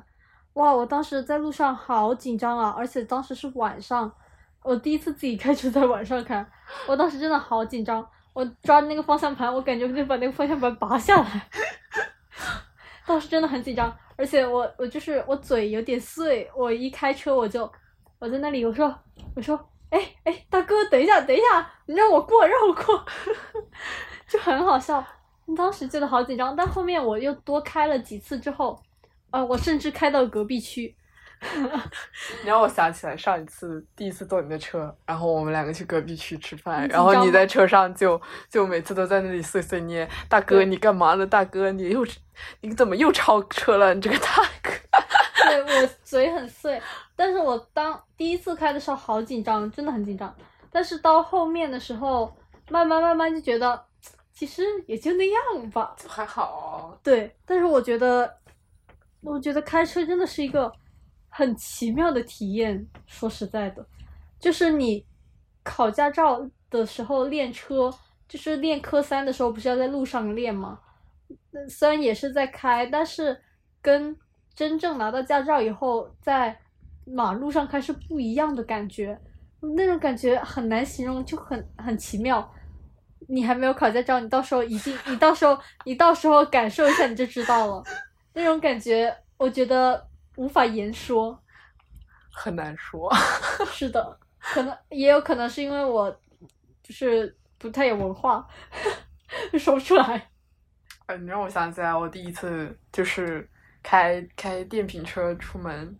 [0.53, 4.13] 哇，我当时在路上好紧张啊，而且当时是晚上，
[4.61, 6.45] 我第一次自己开车在晚上开，
[6.87, 11.49] 我当时真的好紧张，我抓着那个方向盘，我感觉我就把那个方向盘拔下来。
[13.03, 17.67] 当时真的很紧张，而且我我就是我嘴有点碎，我一开车我就
[18.19, 18.93] 我在那里我说
[19.35, 19.59] 我说
[19.89, 23.05] 哎哎大哥等一下等一下，你让我过让我过，
[24.27, 25.05] 就很好笑。
[25.55, 28.77] 当时觉得好紧张，但后面我又多开了几次之后，
[29.31, 30.93] 呃，我甚至开到隔壁区，
[32.43, 41.25] 你让我想起来上一次第一次坐你的车，然后我们两个去隔壁区吃饭，然后你在车上就就每次都在那里碎碎念，大哥你干嘛呢？
[41.25, 42.05] 大哥你又
[42.59, 43.93] 你怎么又超车了？
[43.93, 44.71] 你这个大哥。
[45.47, 46.81] 对我嘴很碎，
[47.15, 50.33] 但是我当第一次开的时候好紧张，真的很紧张。
[50.71, 52.31] 但是到后面的时候，
[52.69, 53.85] 慢慢慢慢就觉得，
[54.33, 55.95] 其实也就那样吧。
[56.07, 58.31] 还好，对，但是我觉得，
[59.21, 60.71] 我觉得开车真的是一个
[61.29, 62.87] 很奇妙的体验。
[63.05, 63.85] 说实在的，
[64.39, 65.05] 就是你
[65.63, 67.91] 考驾照的时候练车，
[68.27, 70.79] 就是练科三的时候，不是要在路上练吗？
[71.51, 73.41] 那虽然也是在开，但是
[73.81, 74.15] 跟
[74.57, 76.59] 真正拿到驾照以后在
[77.05, 79.15] 马路上开是不一样的感觉，
[79.75, 82.51] 那种感觉很难形容，就很很奇妙。
[83.29, 87.83] 你还没有考驾照，你到时候一定，你到时候你到时候感受一下你就知道了，
[88.33, 91.39] 那种感觉我觉得无法言说。
[92.31, 93.13] 很难说。
[93.69, 96.09] 是的，可能也有可能是因为我
[96.81, 98.47] 就是不太有文化，
[99.59, 100.29] 说不出来。
[101.05, 103.47] 哎，你让我想起来，我第一次就是
[103.87, 105.97] 开开电瓶车出门，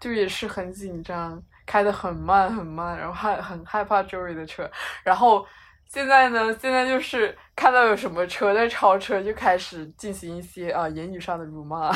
[0.00, 4.68] 就也是很紧张，开的很慢很慢，然后害很害怕周围的车。
[5.04, 5.46] 然后
[5.86, 11.92] 现在呢，现在就是看到有什么车在超车，就开始进行一些啊言语上的辱骂。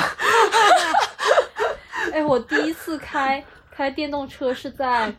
[2.13, 5.13] 哎，我第一次开开电动车是在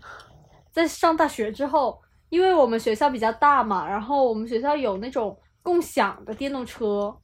[0.72, 7.14] 在上大学之后，因为我们学校比较大嘛，然后我们学校有那种共享的电动车，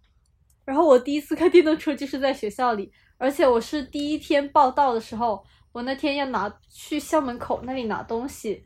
[0.65, 5.43] 然后我第一次开电动车就是在学校里，而且我是第一天报到的时候，
[5.73, 8.65] 我那天要拿去校门口那里拿东西，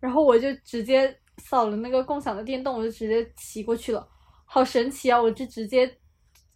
[0.00, 4.06] 然后我就直接扫了那个共享的电动，我就直接骑过去了，
[4.44, 5.20] 好神奇啊！
[5.20, 5.96] 我就直接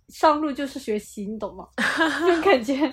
[0.08, 1.68] 上路就是学习，你懂吗？
[1.76, 2.92] 这种感觉。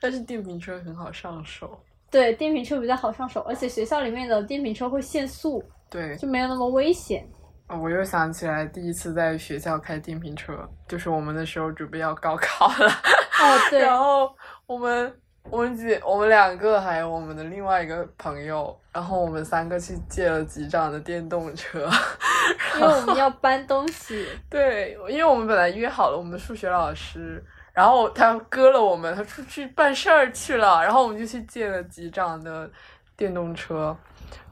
[0.00, 1.78] 但是电瓶车很好上手，
[2.10, 6.16] 对，电瓶车比较好上手，而且学校里面的电瓶车会限速，对。
[6.16, 7.26] 就没有那么危险。
[7.74, 12.88] 啊我又想起来第一次在学校开电瓶车，就是我们那时候准备要高考了。
[12.88, 14.32] 哦， 对，然后
[14.66, 15.12] 我们
[15.50, 21.90] 我们几我们两个还有我们的另外一个朋友，然后我们三个去借了机长的电动车。
[22.76, 24.28] 因为我们要搬东西。
[24.48, 32.70] 对，因为我们本来约好了我们的数学老师，然后他割了我们，他出去办事儿去了，然后我们就去借了机长的
[33.16, 33.96] 电动车，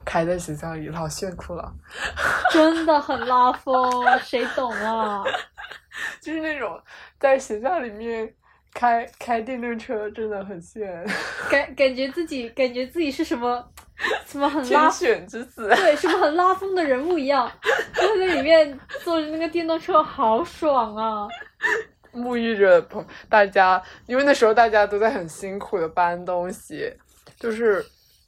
[0.04, 1.72] 开在学校里，老炫酷了。
[2.52, 5.22] 真的很拉风，谁懂啊？
[6.20, 6.80] 就是那种
[7.18, 8.32] 在学校里面
[8.74, 11.04] 开开电动车真的很炫，
[11.50, 13.64] 感感觉自己感觉自己是什么
[14.26, 15.68] 什么很天拉选之子。
[15.68, 17.50] 对，什么很拉风的人物一样，
[17.94, 21.28] 就在里面坐着那个电动车，好爽啊！
[22.12, 26.92] 沐浴着朋大家，因为那时候大家都在很辛苦的搬东西，
[27.38, 27.84] 就是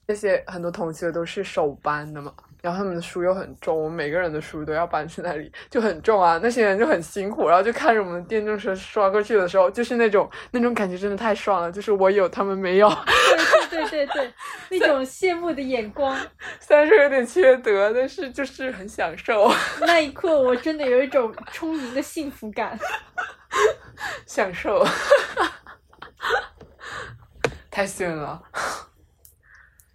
[0.06, 6.38] 那些很多同学都是手搬的嘛，然后他们的书又很重，我们每个人的书都要搬去那里，就很重啊。
[6.42, 12.88] 那些人就很辛苦，然后就看着我们的电动车刷过去的时候，就是那种那种感觉真的太爽了，就是我有他们没有，
[13.70, 14.32] 对对对对，
[14.78, 16.16] 那种羡慕的眼光，
[16.60, 22.78] 虽然说有点缺德，但是就是很享受，那一刻我真的有一种充盈的幸福感。
[24.26, 24.84] 享受，
[27.70, 28.42] 太炫了。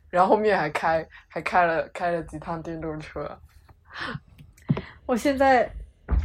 [0.09, 3.29] 然后后面还开还开了开了几趟电动车，
[5.05, 5.71] 我现在，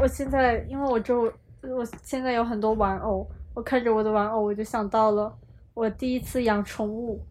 [0.00, 5.36] 我现在，因为我就我现在有很多玩偶，我看着我的玩偶，我就想到了
[5.74, 7.22] 我第一次养宠物，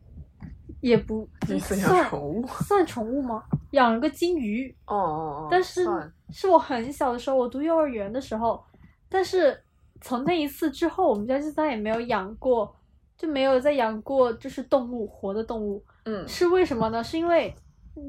[0.79, 2.47] 也不第一次养算宠物。
[2.47, 3.43] 算宠物吗？
[3.71, 4.99] 养了个金鱼，哦哦
[5.45, 5.83] 哦，但是
[6.29, 8.63] 是我很小的时候，我读幼儿园的时候，
[9.09, 9.59] 但是
[10.01, 12.75] 从那一次之后，我们家就再也没有养过，
[13.17, 15.83] 就没有再养过就是动物，活的动物。
[16.05, 17.03] 嗯是为什么呢？
[17.03, 17.53] 是因为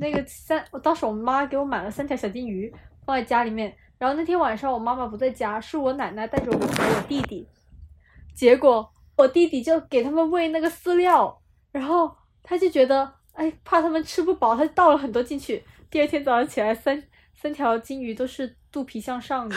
[0.00, 2.72] 那个三，我当时我妈给我买了三条小金鱼
[3.04, 7.46] 放在家里面，然后那天晚上我妈妈不在家，是我奶奶带着我和我弟弟，
[8.34, 12.10] 结果我弟弟就给他们喂那个饲料，然后
[12.42, 17.02] 他就觉得哎怕他们吃不饱，他就倒了很多进去，第二天早上起来三
[17.34, 19.56] 三条金鱼都是肚皮向上的。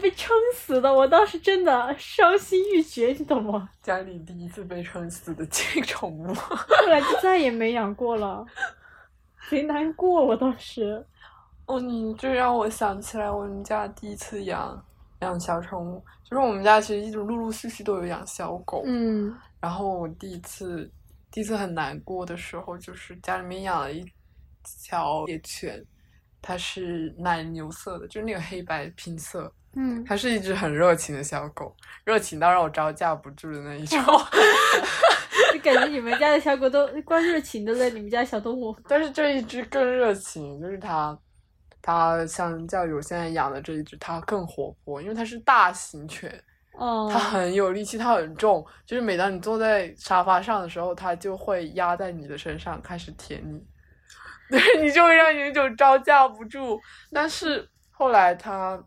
[0.00, 3.68] 被撑死的，我当时真的伤心欲绝，你懂吗？
[3.82, 6.34] 家里第一次被撑死的这宠物。
[6.34, 8.44] 后来就再也没养过了，
[9.48, 10.24] 贼难过。
[10.24, 11.04] 我当时，
[11.66, 14.84] 哦，你这让我想起来我们家第一次养
[15.20, 20.90] 养小宠物，就是我们家其实一直陆陆续续都有养小狗，嗯然后我第一次
[21.30, 24.04] 第一次很难过的时候，就是家里面养了一
[24.84, 25.84] 条野犬，
[26.46, 33.98] 它是奶牛色的，就是那个黑白拼色，嗯，它是一只很热情的小狗，热情到让我招架不住的那一种。
[35.52, 38.76] 就感觉你们家的小狗都怪热情的嘞，你们家小动物。
[38.86, 41.18] 但是这一只更热情，就是它，
[41.82, 46.32] 它相较于我现在养的这一只，它更活泼，因为它是大型犬，
[46.74, 53.60] 哦、它很有力气，它很重，就是每当你坐在沙发上的时候，它就会压在你的身上开始舔你，
[54.50, 56.80] 对你就会让你有一种招架不住。
[57.12, 58.78] 但是后来他，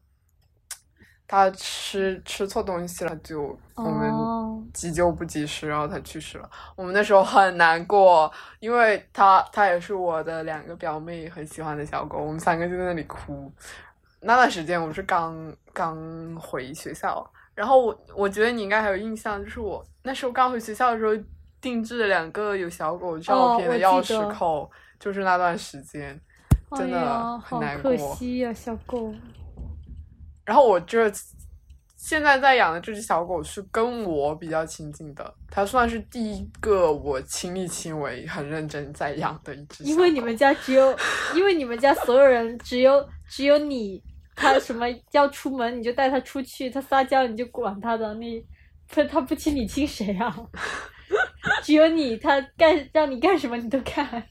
[1.28, 6.50] 他吃吃错东西了，就我们哦急救不及时，然后他去世了。
[6.76, 13.52] 我们那时候很难过，因为他他也是我的两个表妹很喜欢的小狗，我们三个就在那里哭。
[14.22, 15.98] 那段时间我是刚刚
[16.36, 21.14] 回学校，然后我我觉得你应该还有印象，就是我那时候刚回学校的时候
[21.62, 24.70] 定制了两个有小狗照片的哦钥匙扣，
[25.00, 26.20] 就是那段时间
[26.76, 27.96] 真的好可。
[27.98, 29.14] 惜呀、小狗。
[30.46, 31.12] 然后我这
[31.96, 39.84] 现在在养的这只小狗是跟我比较亲近的，它算是第一个我亲力亲为、很认真在养的一只。
[39.84, 40.98] 因为你们家只有，
[41.36, 44.02] 因为你们家所有人只有只有你，
[44.36, 48.44] 它什么要出门你就带它出去，它撒娇你就管它的，你
[48.88, 50.36] 它它不亲你亲谁啊？
[51.62, 54.24] 只有你，它干让你干什么你都干。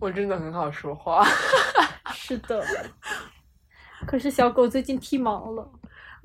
[0.00, 1.24] 我真的很好说话。
[2.12, 2.64] 是的，
[4.06, 5.70] 可是小狗最近剃毛了，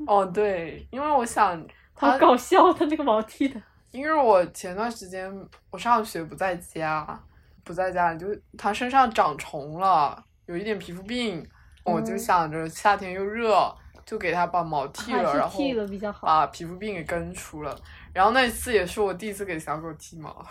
[0.08, 1.60] 哦，对，因为我想
[1.94, 3.62] 好它，搞笑，它那个毛剃的。
[3.92, 5.32] 因为我前段时间
[5.70, 7.20] 我上学不在家，
[7.64, 11.48] 不在家里，就它身上长虫了，有一点皮肤病，
[11.84, 13.74] 我就嗯想着夏天又热，
[14.06, 16.26] 就给它把毛剃了，然后剃了比较好。
[16.26, 17.78] 把皮肤病给根除了。
[18.14, 20.30] 然后那一次也是我第一次给小狗剃毛，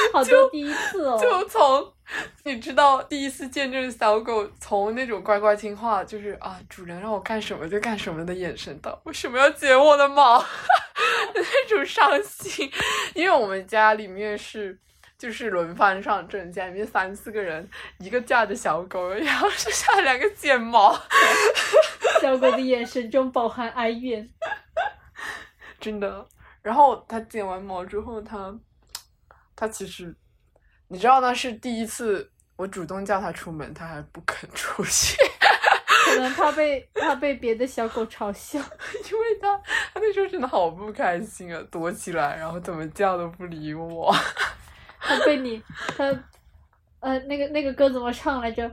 [0.12, 1.18] 好多第一次哦。
[1.20, 1.92] 就从
[2.44, 10.38] 你知道第一次见证小狗从那种乖乖听话，就是啊主人让我干什么就干什么的眼神，到为什么要剪我的毛
[11.34, 12.70] 那种伤心，
[13.14, 14.78] 因为我们家里面是。
[15.18, 17.68] 就是轮番上阵，家里面三四个人，
[17.98, 20.96] 一个架着小狗，然后剩下两个剪毛，
[22.22, 24.30] 小狗的眼神中饱含哀怨。
[25.80, 26.24] 真的。
[26.62, 28.56] 然后它剪完毛之后，它，
[29.60, 30.14] 它其实，
[30.86, 35.16] 你知道那是第一次我主动叫他出门，他还不肯出去，
[36.14, 38.60] 可能 怕被怕被别的小狗嘲笑。
[39.10, 39.58] 因为他
[39.92, 44.14] 他那时候真的好不开心啊，躲起来，然后怎么叫都不理我。
[45.00, 45.60] 他被你，
[45.96, 46.04] 他，
[47.00, 48.72] 呃，那个那个歌怎么唱来着？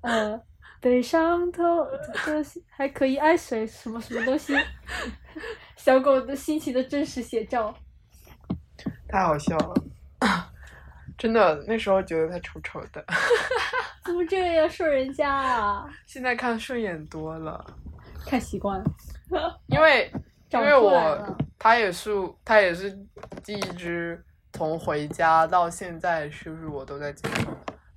[0.00, 0.36] 呃，
[0.80, 3.64] 背上头的还可以爱谁？
[3.64, 4.56] 什么什么东西？
[5.76, 7.72] 小狗的心情的真实写照。
[9.08, 9.74] 太好笑了，
[11.18, 13.04] 真的，那时候觉得他丑丑的，
[14.04, 15.86] 怎么这样说人家啊？
[16.06, 17.64] 现在看顺眼多了，
[18.26, 18.84] 看习惯了。
[19.68, 20.10] 因为
[20.50, 22.10] 因为我他也是
[22.44, 22.90] 他也是
[23.44, 27.50] 第一只从回家到现在是不是我都在接受。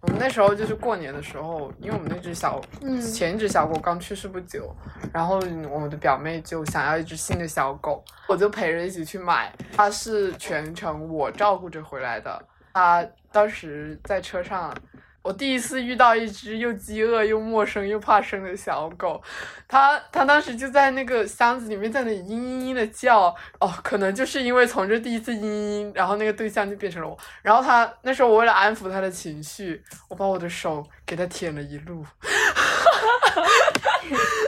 [0.03, 4.75] 我们那时候就是过年的时候，因为我们那只小、嗯前一只小狗刚去世不久，
[5.13, 5.39] 然后
[5.69, 9.53] 我们的表妹就想要一只新的小狗，我就陪着一起去买。
[9.71, 12.43] 它是全程我照顾着回来的。
[12.73, 14.75] 它当时在车上，
[15.23, 19.23] 我第一次遇到一只又饥饿又陌生又怕生的小狗，
[19.69, 27.17] 它它当时就在那个箱子里面在那里嘤嘤嘤的叫，哦，可能就是因为从这第一次嘤嘤嘤，然后那个对象就变成了我。
[27.41, 32.05] 然后它那时候我为了安抚它的情绪，我把我的手给它舔了一路，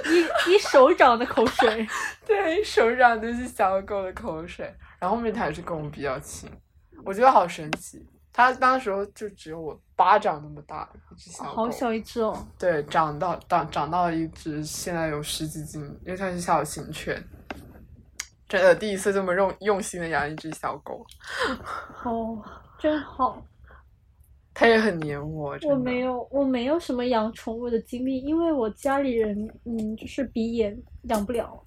[0.06, 1.88] 一一手掌的口水。
[2.28, 4.70] 对，手掌都是小狗的口水。
[5.00, 6.50] 然后后面它还是跟我比较亲，
[7.06, 8.06] 我觉得好神奇。
[8.38, 12.38] 它当时候就只有我巴掌那么大一只小狗，好小一只哦。
[12.60, 17.24] 对，长到长长到了一只，现在有十几斤，因为它是小型犬。
[18.50, 21.06] 真的第一次这么用用心的养一只小狗，
[22.04, 22.44] 哦，
[22.78, 23.42] 真好。
[24.54, 25.58] 它也很黏我。
[25.64, 31.58] 我没有，我没有什么养宠物的经历，因为我家里人，嗯，就是鼻炎养不了，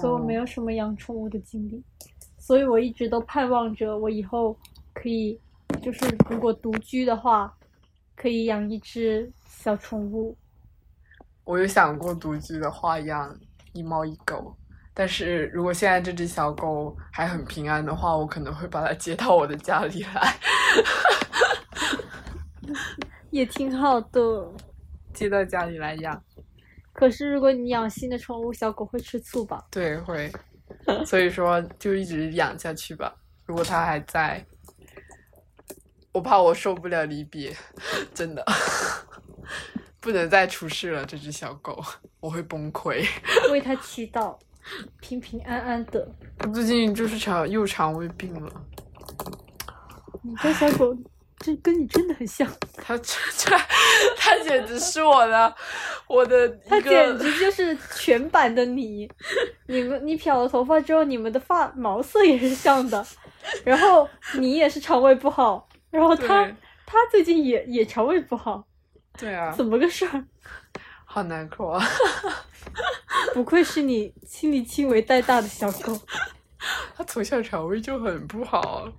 [0.00, 0.40] 所以我没有。
[0.42, 1.82] 有什么养宠物的经历。
[2.38, 4.56] 所以我一直都盼望着我以后
[4.94, 5.36] 可以，
[5.80, 7.52] 就是如果独居的话，
[8.14, 10.36] 可以养一只小宠物。
[11.44, 13.36] 我有想过独居的话养
[13.72, 14.56] 一猫一狗，
[14.94, 20.36] 但是如果现在这只小狗还很平安的话，我可能会把它接到我的家里来，
[23.30, 24.52] 也挺好的。
[25.12, 26.22] 接到家里来养。
[26.92, 29.64] 可是如果你养新的宠物，小狗会吃醋吧？
[29.70, 30.30] 对，会，
[31.04, 33.14] 所以说就一直养下去吧。
[33.44, 34.44] 如果它还在，
[36.12, 37.56] 我怕我受不了离别，
[38.14, 38.44] 真的
[39.98, 41.04] 不能再出事了。
[41.06, 41.82] 这只小狗，
[42.20, 43.06] 我会崩溃。
[43.50, 44.36] 为 它祈祷，
[45.00, 46.06] 平平安安的。
[46.38, 48.52] 它最近就是肠又肠胃病了，
[50.22, 50.94] 你家小狗，
[51.38, 52.46] 这跟你真的很像。
[52.76, 53.56] 它这这
[54.16, 55.54] 它简直是我的
[56.06, 59.10] 我的它简直就是全版的你。
[59.66, 63.06] 你们你漂了头发之后，你们的发毛色也是像的，
[63.64, 66.44] 然后你也是肠胃不好，然后他
[66.84, 68.66] 他最近也也肠胃不好，
[69.16, 70.24] 对啊，怎么个事儿？
[71.04, 71.86] 好难过啊。
[73.34, 75.96] 不愧是你亲力亲为带大的小狗，
[76.96, 78.90] 他从小肠胃就很不好，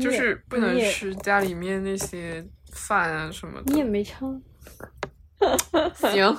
[0.00, 3.72] 就是不能吃家里面那些饭啊什么的。
[3.72, 4.42] 你也没唱。
[5.94, 6.36] 行，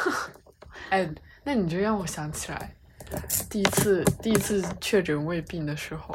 [0.90, 1.08] 哎，
[1.44, 2.74] 那你就让我想起来，
[3.50, 6.14] 第一次第一次确诊胃病的时候，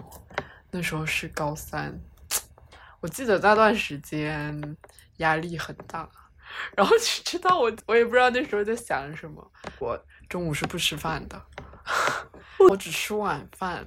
[0.72, 2.00] 那时候是高三，
[3.04, 4.78] 我记得那段时间
[5.18, 6.10] 压力很大，
[6.74, 9.46] 然后只知道我我也不知道那时候在想什么，
[9.78, 11.40] 我中午是不吃饭的，
[12.70, 13.86] 我只吃晚饭，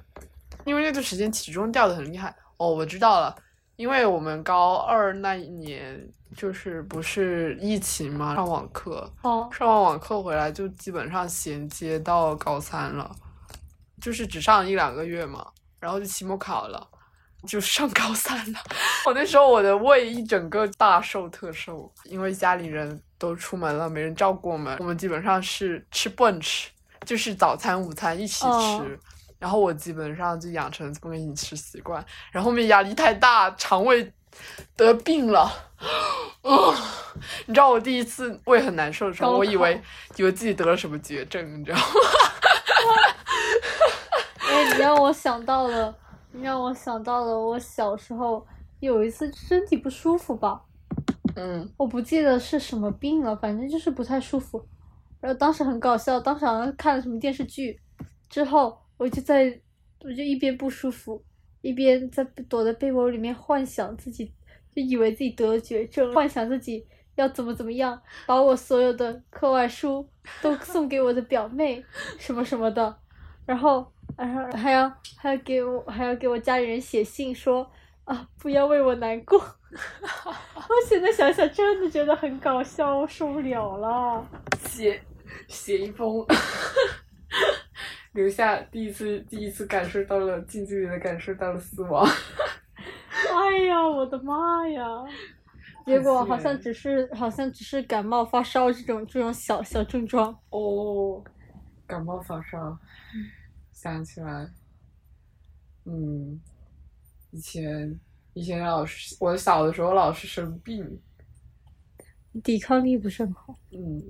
[0.65, 2.35] 因为那段时间体重掉的很厉害。
[2.57, 3.35] 哦，我知道了。
[3.75, 13.15] 因为我们高二那一年就是不是疫情嘛，上网课，哦，上完网课回来就基本上衔接到高三了，
[13.99, 15.47] 就是只上一两个月嘛，
[15.79, 16.87] 然后就期末考了，
[17.45, 18.59] 就上高三了。
[19.05, 26.65] 我那时候我的胃一整个大瘦特瘦，因为家里人都出门了，没人照顾我们，我们基本上是吃 brunch，
[27.05, 28.47] 就是早餐、午餐一起吃。
[28.47, 28.85] 哦
[29.39, 34.11] 然后我基本上就养成这么个饮食习惯，然后后面压力太大，肠胃
[34.75, 35.47] 得病了。
[36.41, 36.75] 哦，
[37.45, 39.79] 你知道我第一次胃很难受的时候，我以为
[40.15, 41.83] 以为自己得了什么绝症，你知道吗？
[44.49, 46.06] 哎，你让我想到了，你
[46.41, 48.45] 让我想到了我小时候
[48.79, 50.61] 有一次身体不舒服吧，
[51.35, 54.63] 嗯，我不记得是什么病了，反正就是不太舒服。
[55.19, 57.79] 然后当时很搞笑，当时好像看了什么电视剧，
[58.29, 59.59] 之后我就在，
[60.01, 61.21] 我就一边不舒服，
[61.61, 64.31] 一边在躲在被窝里面幻想自己，
[64.75, 66.85] 就以为自己得了绝症，幻想自己
[67.15, 70.07] 要怎么怎么样，把我所有的课外书
[70.41, 71.83] 都送给我的表妹，
[72.19, 72.95] 什么什么的，
[73.47, 77.67] 然后，然后还要还要给我还要给我家里人写信说
[78.03, 79.39] 啊，不要为我难过。
[80.55, 84.25] 我现在想想，真的觉得很搞笑，我受不了了。
[84.67, 85.01] 写
[85.47, 86.25] 写一封，
[88.11, 92.05] 留下第一次第一次感受到了近距离的感受到了死亡。
[93.33, 94.85] 哎呀，我的妈呀！
[95.85, 100.37] 结果好像只是好像只是感冒发烧这种这种小小症状。
[100.49, 101.23] 哦，
[101.87, 102.77] 感冒发烧，
[103.71, 104.51] 想起来，
[105.85, 106.39] 嗯，
[107.31, 107.97] 以前
[108.33, 111.01] 以前老是我小的时候老是生病，
[112.43, 113.57] 抵抗力不是很好。
[113.71, 114.03] 嗯，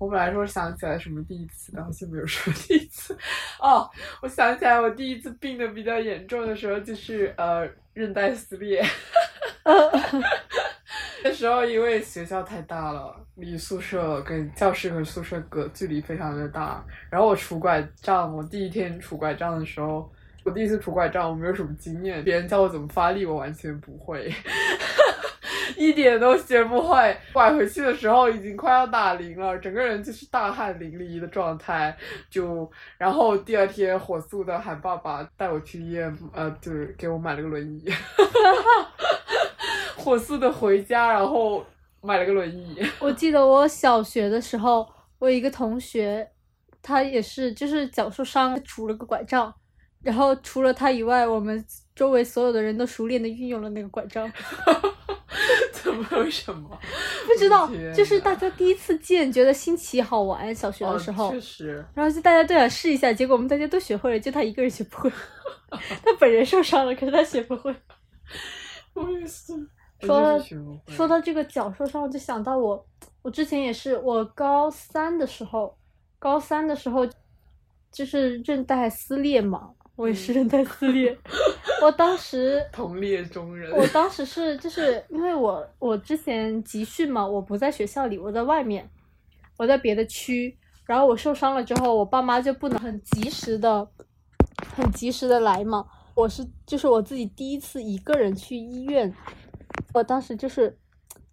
[0.00, 3.16] 我本来说想起来什么第一次，然后就没有说第一次。
[3.60, 3.88] 哦，
[4.20, 8.84] 我想起来，我第一次病的比较严重的时候就是呃韧带撕裂。
[11.24, 20.10] 那时候因为学校太大了，离宿舍跟教室和宿舍隔距离非常的大，然后我拄拐杖，我第一天拄拐杖的时候，
[20.44, 24.32] 我第一次拄拐杖，我没有什么经验，别人教我怎么发力，我完全不会。
[25.76, 31.96] 一点都学不会，拐回去的时候已经快要打铃了，整个人就是大汗淋漓的状态。
[32.30, 37.84] 就然后第二天火速的喊爸爸带我去医院，呃，就是给我买了个轮椅。
[39.96, 41.64] 火速的回家，然后
[42.00, 42.84] 买了个轮椅。
[42.98, 44.88] 我记得我小学的时候，
[45.18, 46.28] 我一个同学，
[46.82, 49.54] 他也是就是脚受伤，拄了个拐杖，
[50.02, 54.28] 然后除了他以外，我们周围所有的人都熟练的运用了那个拐杖。
[55.72, 56.68] 怎么为什么？
[57.26, 60.54] 不知道就是大家第一次见，觉得新奇好玩。
[60.54, 65.10] 小学的时候，哦确实，然后就大家都想试一下，结果我们大家都学会了，就他一个人学不会。
[65.70, 67.74] 他本人受伤了，可是他学不会。
[68.94, 69.52] 我也是。
[70.00, 70.36] 说到
[70.88, 72.84] 说到这个脚受伤，我就想到我，
[73.22, 75.78] 我之前也是，我高三的时候，
[76.18, 77.08] 高三的时候
[77.92, 81.16] 就是韧带撕裂嘛，我也是韧带撕裂。
[81.82, 83.72] 我当时 同列中人。
[83.72, 88.88] 我当时是就是因为我我之前集训嘛，我不在学校里，我在外面，
[89.56, 90.56] 我在别的区，
[90.86, 93.86] 然后我受伤了之后，我爸妈就不能很及时的、
[94.76, 95.86] 很及时的来嘛。
[96.14, 99.12] 我是就是我自己第一次一个人去医院，
[99.94, 100.78] 我当时就是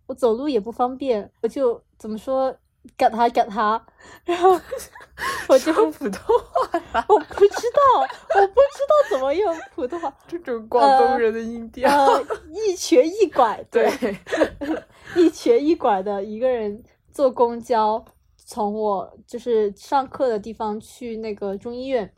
[0.07, 2.55] 我走路也不方便，我就怎么说
[2.97, 3.81] 赶他赶他，
[4.25, 4.51] 然后
[5.47, 10.13] 我就用普通话啦， 我不知道，我不知道怎么用普通话。
[10.27, 11.89] 这种广东人的音调。
[11.89, 13.89] 呃，一瘸一拐，对，
[15.15, 16.81] 一瘸一拐的一个人
[17.11, 18.03] 坐公交，
[18.37, 22.11] 从我就是上课的地方去那个中医院，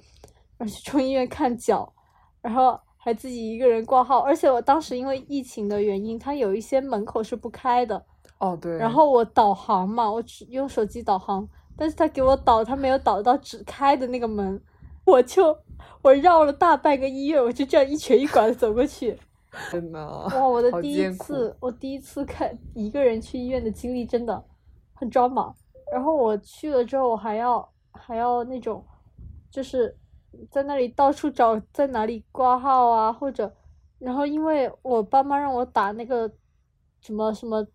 [0.58, 1.94] 然后去中医院看脚，
[2.42, 8.06] 然后还自己一个人挂号，而且我当时因为疫情的原因，它有一些门口是不开的，
[8.42, 8.76] 哦对。
[8.78, 14.62] 然后我导航嘛，我只用手机导航，但是他给我导，他没有导到只开的那个门，
[15.06, 15.56] 我就
[16.02, 19.18] 我绕了大半个医院，我就这样一瘸一拐的走过去。
[19.72, 20.00] 真的。
[20.00, 24.44] 哇，我的第一次，我第一次看一个人去医院的经历真的
[24.94, 25.54] 很抓马。
[25.92, 28.82] 然后我去了之后，我还要还要那种，
[29.52, 29.94] 就是
[30.50, 33.54] 在那里到处找在哪里挂号啊，或者，
[34.00, 36.32] 然后因为我爸妈让我打那个
[37.02, 37.68] 什么什么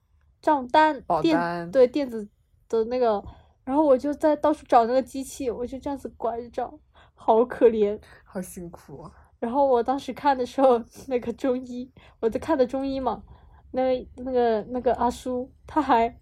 [0.46, 2.28] 账单电保单对电子
[2.68, 3.20] 的那个，
[3.64, 6.78] 然后我就在到处找那个机器，我就这样子拐着找，
[7.16, 8.00] 好可怜。
[8.22, 9.10] 好辛苦啊！
[9.40, 11.90] 然后我当时看的时候，那个中医，
[12.20, 13.24] 我在看的中医嘛，
[13.72, 16.16] 那个那个那个阿叔，他还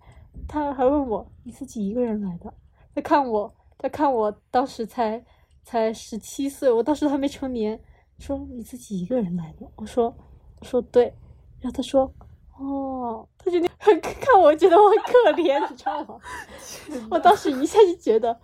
[0.48, 2.50] 他还问我你自己一个人来的？
[2.94, 5.22] 他看我，他看我当时才
[5.62, 7.78] 才十七岁，我当时还没成年，
[8.18, 9.70] 说你自己一个人来的？
[9.76, 10.16] 我说
[10.60, 11.14] 我说对，
[11.60, 12.10] 然后他说
[12.56, 16.18] 哦，他就那很 看我觉得我很可怜，你知道吗？
[17.10, 18.36] 我当时一下就觉得，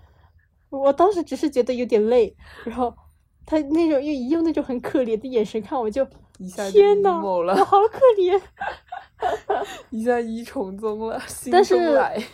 [0.68, 2.94] 我当时只是觉得有点累，然后
[3.46, 8.40] 他那种用用那种很可怜的眼神看我就，就天呐，我好可怜。
[9.90, 11.20] 一下一重宗了，
[11.52, 11.76] 但是。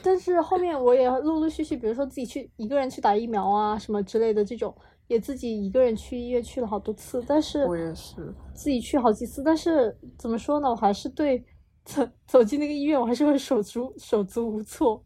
[0.04, 4.72] 但是后面我也陆陆续续，比如说自己去一个人去打疫苗啊什么之类的这种，
[5.09, 11.44] 也自己一个人去医院去了好多次，但是我也是，自己去好几次，但是怎么说呢，我还是对
[11.87, 15.03] 走 走进那个医院，我还是会手足手足无措，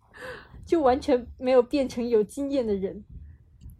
[0.66, 3.04] 就完全没有变成有经验的人。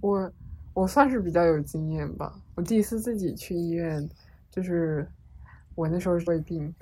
[0.01, 0.31] 我
[0.73, 2.33] 我算是比较有经验吧。
[2.55, 4.09] 我第一次自己去医院，
[4.51, 5.11] 就是
[5.75, 6.73] 我那时候是胃病，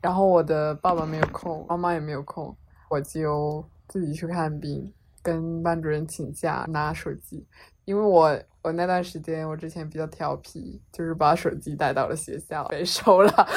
[0.00, 2.54] 然后我的爸爸没有空，妈妈也没有空，
[2.90, 4.92] 我就自己去看病，
[5.22, 7.46] 跟班主任请假拿手机，
[7.86, 13.48] 因为我我那段时间我之前比较调皮，就是把手机带到了学校被收了。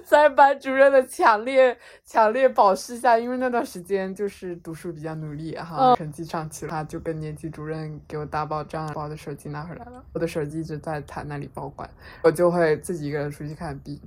[0.04, 10.04] 在班主任的强烈强烈保释下，因为那段时间就是读书比较努力哈，嗯成绩上去了，他就跟年级主任给我打保障，把我的手机拿回来了。
[10.12, 11.88] 我的手机一直在他那里保管，
[12.22, 14.00] 我就会自己一个人出去看病。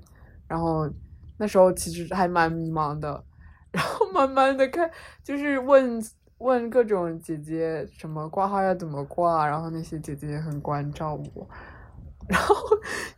[0.48, 0.90] 然后
[1.38, 3.24] 那时候其实还蛮迷茫的，
[3.72, 4.90] 然后慢慢的看，
[5.24, 6.04] 就是问
[6.40, 11.48] 问各种姐姐什么挂号要怎么挂，然后那些姐姐也很关照我。
[12.28, 12.56] 然后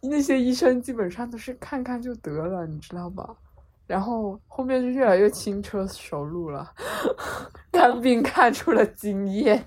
[0.02, 3.36] 那些医生基本上都是看看就得了，你知道吧？
[3.88, 6.72] 然后后面就越来越轻车熟路了，
[7.72, 9.64] 看病看出了经验，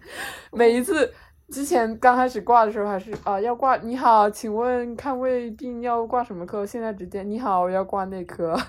[0.51, 1.12] 每一次
[1.51, 6.66] 之前刚开始挂的时候还是啊要挂你好，请问看胃病要挂什么科？
[6.66, 8.57] 现在直接你好，我要挂内科。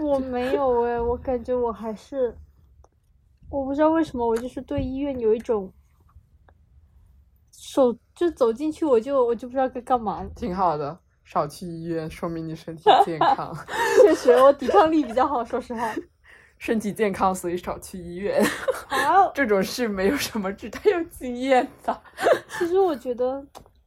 [0.00, 2.34] 我没有哎，我感觉我还是，
[3.50, 5.70] 我不知道为什么，我就是对医院有一种，
[7.66, 10.22] 手就走进去我就我就不知道该干嘛。
[10.36, 13.56] 挺好的，少去医院，说明你身体健康。
[14.04, 15.94] 确实，我抵抗力比较好，说实话。
[16.58, 18.44] 身体健康，所以少去医院。
[18.86, 22.00] 好， 这种事没有什么值得有经验的。
[22.58, 23.44] 其实我觉得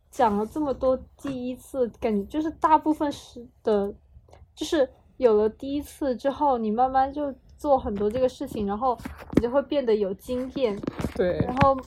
[0.10, 3.94] 讲了这么多第一次，感觉就是大部分是的，
[4.56, 8.98] 就是有了第一次之后，你慢慢就做很多这个事情，然后
[9.36, 10.78] 你就会变得有经验。
[11.16, 11.38] 对。
[11.46, 11.78] 然后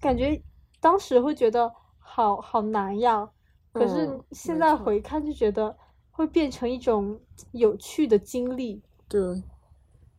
[0.00, 0.40] 感觉
[0.80, 3.28] 当时会觉得好好难呀，
[3.72, 5.76] 可是现在回看就觉得
[6.10, 7.20] 会变成一种
[7.52, 8.82] 有趣的经历。
[9.08, 9.20] 对，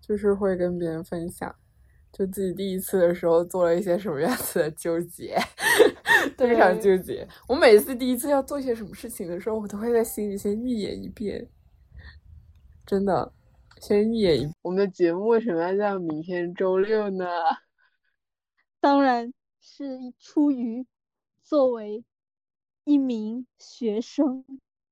[0.02, 1.54] 就是会跟别人分享，
[2.12, 5.38] 就自己第一次的时候做了一些什么样子的纠结，
[6.38, 7.28] 非常纠结。
[7.48, 11.48] 我每次第一次要做一些什么事情的时候，我都会在心里先预演一遍，
[12.86, 13.32] 真的，
[13.80, 14.52] 先预演一。
[14.62, 17.26] 我们的节目为什么要叫明天周六呢？
[18.82, 19.32] 当然
[19.72, 20.88] 是出于
[21.44, 22.04] 作为
[22.84, 24.44] 一名学生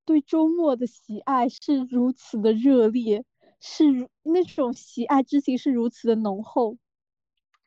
[0.06, 3.26] 对周末的喜爱是如此的热烈。
[3.60, 3.86] 是
[4.22, 6.78] 那种喜爱之情是如此的浓厚，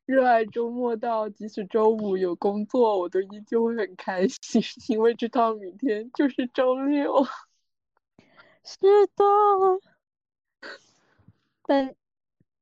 [0.06, 7.24] 热爱周末到即使周五有工作，我都依旧会很开心，因为知道明天就是周六。
[8.62, 9.24] 是的，
[11.62, 11.96] 但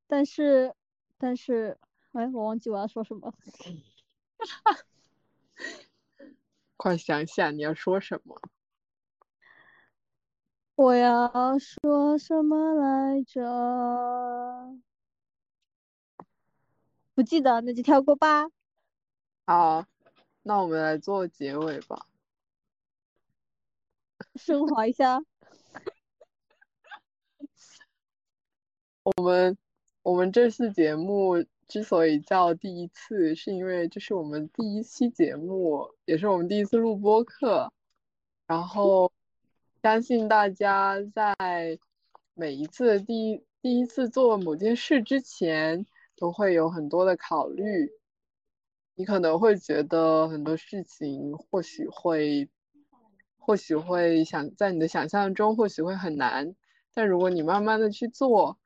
[0.07, 0.73] 但是
[1.19, 1.77] 但是，
[2.13, 3.31] 哎，我忘记我要说什么。
[6.77, 8.41] 快想想你要说什么。
[10.75, 14.79] 我要说什么来着？
[17.13, 18.47] 不记得，那就跳过吧。
[19.45, 19.85] 好，
[20.41, 22.05] 那我们来做结尾吧。
[24.35, 25.21] 升华一下。
[29.03, 29.57] 我们
[30.01, 37.71] 我们这次节目之所以叫第一次，是因为这是我们第一期节目，也是我们第一次录播课，
[38.45, 39.09] 然后。
[39.81, 41.33] 相信大家在
[42.33, 45.85] 每一次第一第一次做某件事之前，
[46.17, 47.89] 都会有很多的考虑。
[48.95, 52.49] 你可能会觉得很多事情或许会，
[53.37, 56.57] 或许会想在你的想象中或许会很难，
[56.93, 58.59] 但如果你慢慢的去做，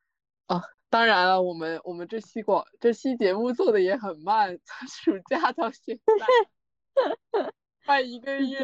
[0.47, 0.63] 啊，
[0.93, 4.87] 当然了，我们我们这期广这期节目做的也很慢，从
[5.17, 7.51] 暑假到现在，
[7.83, 8.63] 快一个月。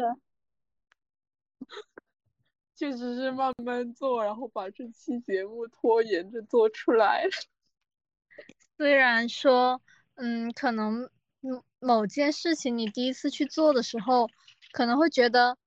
[2.76, 7.24] 确实是慢慢做，然后把这期节目拖延着做出来。
[8.78, 9.82] 虽然说，
[10.14, 11.10] 嗯，可能
[11.40, 14.28] 某某件事情你第一次去做的时候，
[14.70, 15.58] 可能会觉得，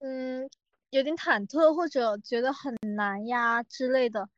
[0.00, 0.46] 嗯，
[0.90, 4.28] 有点忐忑或者觉得很难呀之类的。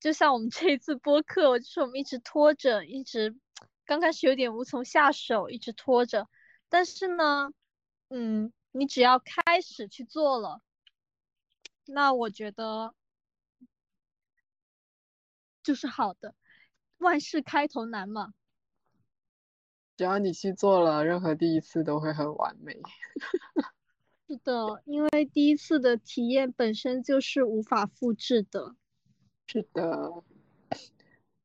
[0.00, 3.36] 就像我们这一次播客，就是我们一直拖着，一直
[3.84, 6.26] 刚开始有点无从下手，一直拖着。
[6.70, 7.52] 但是呢，
[8.08, 10.62] 嗯，你只要开始去做了。
[11.84, 12.94] 那我觉得
[15.62, 16.34] 就是好的，
[16.98, 18.32] 万事开头难嘛。
[19.98, 22.80] 只要你去做了，任何第一次都会很完美。
[24.26, 28.76] 是的，因为第一次的体验本身就是无法复制的。
[29.52, 30.22] 是的，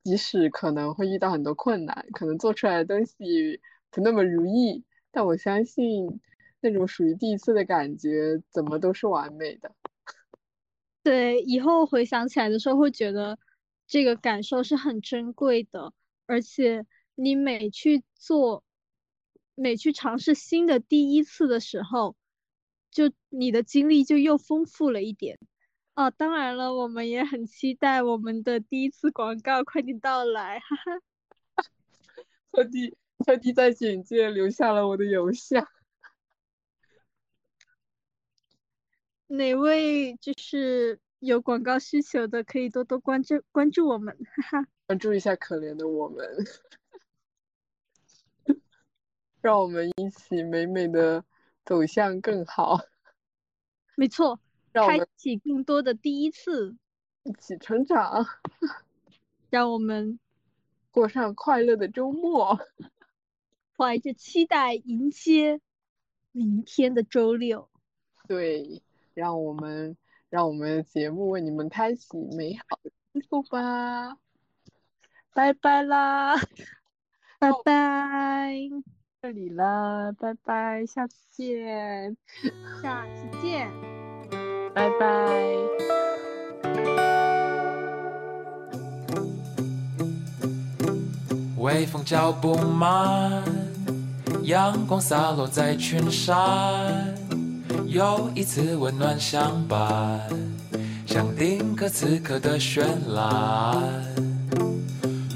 [0.04, 6.22] 即使可能会遇到很多困难，可能做出来的东西不那么如意，但我相信
[6.60, 9.74] 那种属于第一次的感觉，怎么都是完美的。
[11.02, 13.40] 对，以后回想起来的时候，会觉得
[13.88, 15.92] 这个感受是很珍贵的，
[16.28, 16.86] 而且
[17.16, 18.64] 你每去做、
[19.56, 22.16] 每去尝试新的第一次的时候，
[22.92, 25.40] 就你的经历就又丰富了一点。
[25.96, 31.00] 哦，当然了，我们也很期待我们的第一次广告快点到来，哈哈。
[32.52, 35.66] 特地特地在简介留下了我的邮箱。
[39.28, 44.68] 哪位就是有广告需求的，可以多多关注关注我们，哈哈。
[44.88, 46.28] 关注一下可怜的我们，
[49.42, 51.24] 让我们一起美美的
[51.64, 52.82] 走向更好。
[53.96, 54.38] 没错，
[54.76, 56.76] 开启更多的第一次，
[57.24, 58.26] 一起成长，
[59.50, 60.20] 让我们
[60.92, 62.60] 过上快乐的周末，
[63.78, 65.62] 怀着期待迎接
[66.32, 67.70] 明天的周六。
[68.28, 68.82] 对。
[69.16, 69.96] 让我们
[70.30, 74.18] 让我们的节目为你们开启美好的幸福吧！
[75.34, 76.36] 拜拜啦，
[77.40, 78.54] 拜拜，
[79.22, 82.18] 这里了，拜拜，下次见，
[82.82, 83.72] 下次见，
[84.76, 85.06] 拜拜。
[91.58, 93.42] 微风脚步慢，
[94.44, 97.16] 阳光洒落在群山，
[97.88, 100.20] 又一次温暖相伴，
[101.08, 103.82] 像定格此刻的绚烂，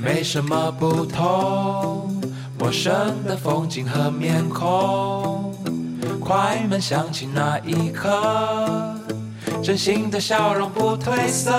[0.03, 2.21] 没什么不同，
[2.59, 5.55] 陌生的风景和面孔，
[6.19, 8.98] 快门响起那一刻，
[9.61, 11.51] 真心的笑容不褪色。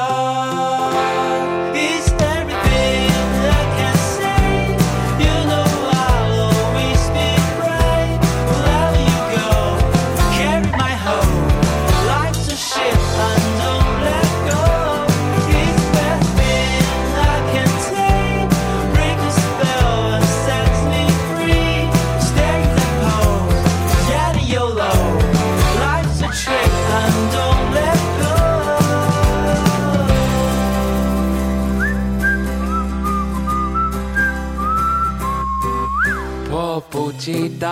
[37.20, 37.68] 期待，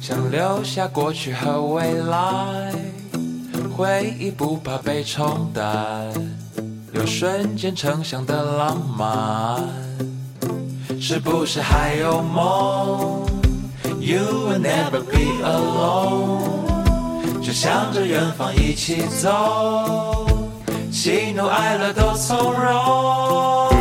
[0.00, 2.72] 想留下过去和未来，
[3.76, 6.12] 回忆不怕被冲淡，
[6.92, 9.62] 有瞬间成像的浪漫，
[11.00, 13.24] 是不是还有梦
[14.00, 20.26] ？You will never be alone，就向着远方一起走，
[20.90, 23.75] 喜怒哀乐都从容。